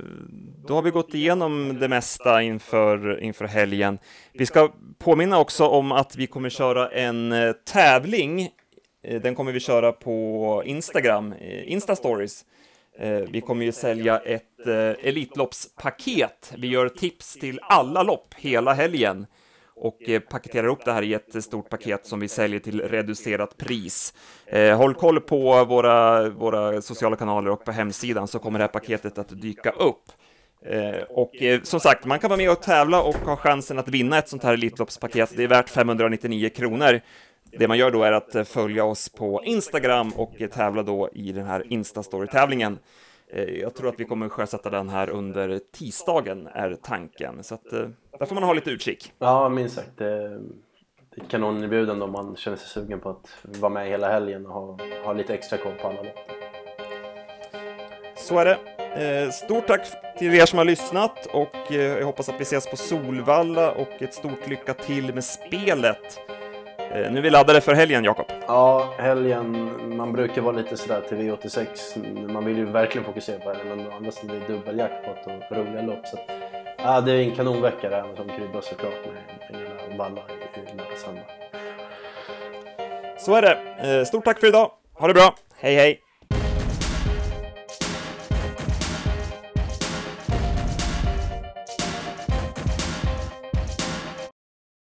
då 0.65 0.75
har 0.75 0.81
vi 0.81 0.91
gått 0.91 1.13
igenom 1.13 1.79
det 1.79 1.87
mesta 1.87 2.41
inför, 2.41 3.19
inför 3.19 3.45
helgen. 3.45 3.99
Vi 4.33 4.45
ska 4.45 4.71
påminna 4.97 5.39
också 5.39 5.67
om 5.67 5.91
att 5.91 6.15
vi 6.15 6.27
kommer 6.27 6.49
köra 6.49 6.89
en 6.89 7.31
eh, 7.31 7.51
tävling 7.51 8.49
Eh, 9.03 9.21
den 9.21 9.35
kommer 9.35 9.51
vi 9.51 9.59
köra 9.59 9.91
på 9.91 10.63
Instagram, 10.65 11.33
eh, 11.33 11.71
Insta-stories. 11.71 12.45
Eh, 12.99 13.29
vi 13.31 13.41
kommer 13.41 13.65
ju 13.65 13.71
sälja 13.71 14.19
ett 14.19 14.45
Elitloppspaket. 15.03 16.53
Vi 16.57 16.67
gör 16.67 16.89
tips 16.89 17.33
till 17.33 17.59
alla 17.63 18.03
lopp 18.03 18.33
hela 18.37 18.73
helgen 18.73 19.25
och 19.75 19.97
paketerar 20.29 20.67
upp 20.67 20.85
det 20.85 20.91
här 20.91 21.01
i 21.01 21.13
ett 21.13 21.43
stort 21.43 21.69
paket 21.69 22.05
som 22.05 22.19
vi 22.19 22.27
säljer 22.27 22.59
till 22.59 22.81
reducerat 22.81 23.57
pris. 23.57 24.13
Håll 24.77 24.93
koll 24.93 25.19
på 25.21 25.65
våra, 25.65 26.29
våra 26.29 26.81
sociala 26.81 27.15
kanaler 27.15 27.51
och 27.51 27.65
på 27.65 27.71
hemsidan 27.71 28.27
så 28.27 28.39
kommer 28.39 28.59
det 28.59 28.63
här 28.63 28.71
paketet 28.71 29.17
att 29.17 29.41
dyka 29.41 29.69
upp. 29.69 30.03
och 31.09 31.31
som 31.63 31.79
sagt, 31.79 32.05
man 32.05 32.19
kan 32.19 32.29
vara 32.29 32.37
med 32.37 32.51
och 32.51 32.61
tävla 32.61 33.01
och 33.01 33.15
ha 33.15 33.35
chansen 33.35 33.79
att 33.79 33.87
vinna 33.87 34.17
ett 34.17 34.29
sånt 34.29 34.43
här 34.43 34.53
Elitloppspaket. 34.53 35.33
Det 35.35 35.43
är 35.43 35.47
värt 35.47 35.69
599 35.69 36.49
kronor. 36.49 37.01
Det 37.51 37.67
man 37.67 37.77
gör 37.77 37.91
då 37.91 38.03
är 38.03 38.11
att 38.11 38.35
eh, 38.35 38.43
följa 38.43 38.83
oss 38.83 39.09
på 39.09 39.43
Instagram 39.43 40.11
och 40.15 40.41
eh, 40.41 40.49
tävla 40.49 40.83
då 40.83 41.09
i 41.13 41.31
den 41.31 41.45
här 41.45 41.73
Instastory-tävlingen. 41.73 42.79
Eh, 43.27 43.43
jag 43.43 43.75
tror 43.75 43.89
att 43.89 43.99
vi 43.99 44.05
kommer 44.05 44.29
sjösätta 44.29 44.69
den 44.69 44.89
här 44.89 45.09
under 45.09 45.59
tisdagen, 45.71 46.47
är 46.47 46.77
tanken. 46.81 47.43
Så 47.43 47.55
att, 47.55 47.69
där 48.19 48.25
får 48.25 48.35
man 48.35 48.43
ha 48.43 48.53
lite 48.53 48.69
utkik. 48.69 49.13
Ja, 49.19 49.49
minst 49.49 49.75
sagt. 49.75 49.97
Det 49.97 50.05
är 50.05 50.41
ett 51.17 51.29
kanonerbjudande 51.29 52.05
om 52.05 52.11
man 52.11 52.35
känner 52.35 52.57
sig 52.57 52.67
sugen 52.67 52.99
på 52.99 53.09
att 53.09 53.37
vara 53.43 53.73
med 53.73 53.87
hela 53.87 54.11
helgen 54.11 54.45
och 54.45 54.53
ha, 54.53 54.77
ha 55.03 55.13
lite 55.13 55.33
extra 55.33 55.57
koll 55.57 55.73
på 55.81 55.87
alla 55.87 56.01
lopp. 56.01 56.19
Så 58.15 58.39
är 58.39 58.45
det. 58.45 58.57
Stort 59.31 59.67
tack 59.67 59.81
till 60.17 60.35
er 60.35 60.45
som 60.45 60.57
har 60.57 60.65
lyssnat 60.65 61.25
och 61.33 61.71
jag 61.71 62.05
hoppas 62.05 62.29
att 62.29 62.39
vi 62.39 62.41
ses 62.41 62.69
på 62.69 62.77
Solvalla 62.77 63.71
och 63.71 64.01
ett 64.01 64.13
stort 64.13 64.47
lycka 64.47 64.73
till 64.73 65.13
med 65.13 65.23
spelet. 65.23 66.19
Eh, 66.91 67.11
nu 67.11 67.17
är 67.17 67.21
vi 67.21 67.29
laddade 67.29 67.61
för 67.61 67.73
helgen, 67.73 68.03
Jakob. 68.03 68.25
Ja, 68.47 68.93
helgen. 68.97 69.71
Man 69.97 70.13
brukar 70.13 70.41
vara 70.41 70.55
lite 70.55 70.77
sådär 70.77 71.01
till 71.09 71.17
V86. 71.17 72.31
Man 72.31 72.45
vill 72.45 72.57
ju 72.57 72.65
verkligen 72.65 73.05
fokusera 73.05 73.39
på 73.39 73.53
helgen, 73.53 73.85
men 74.01 74.11
sidan 74.11 74.27
blir 74.37 74.47
det 74.47 74.53
dubbeljackpot 74.53 75.17
och 75.25 75.57
roliga 75.57 75.81
lopp. 75.81 76.07
Så 76.07 76.19
ja, 76.77 77.01
det 77.01 77.11
är 77.11 77.19
en 77.19 77.35
kanonvecka 77.35 77.89
det 77.89 77.95
här 77.95 78.15
som 78.15 78.27
kryddas 78.29 78.65
såklart 78.65 79.05
med 79.05 79.59
hela 79.59 79.97
Valla 79.97 80.21
i, 80.21 80.59
i 80.59 80.77
lördag 80.77 81.23
Så 83.17 83.35
är 83.35 83.41
det. 83.41 83.57
Eh, 83.99 84.05
stort 84.05 84.25
tack 84.25 84.39
för 84.39 84.47
idag. 84.47 84.71
Ha 84.93 85.07
det 85.07 85.13
bra. 85.13 85.35
Hej, 85.59 85.75
hej. 85.75 86.08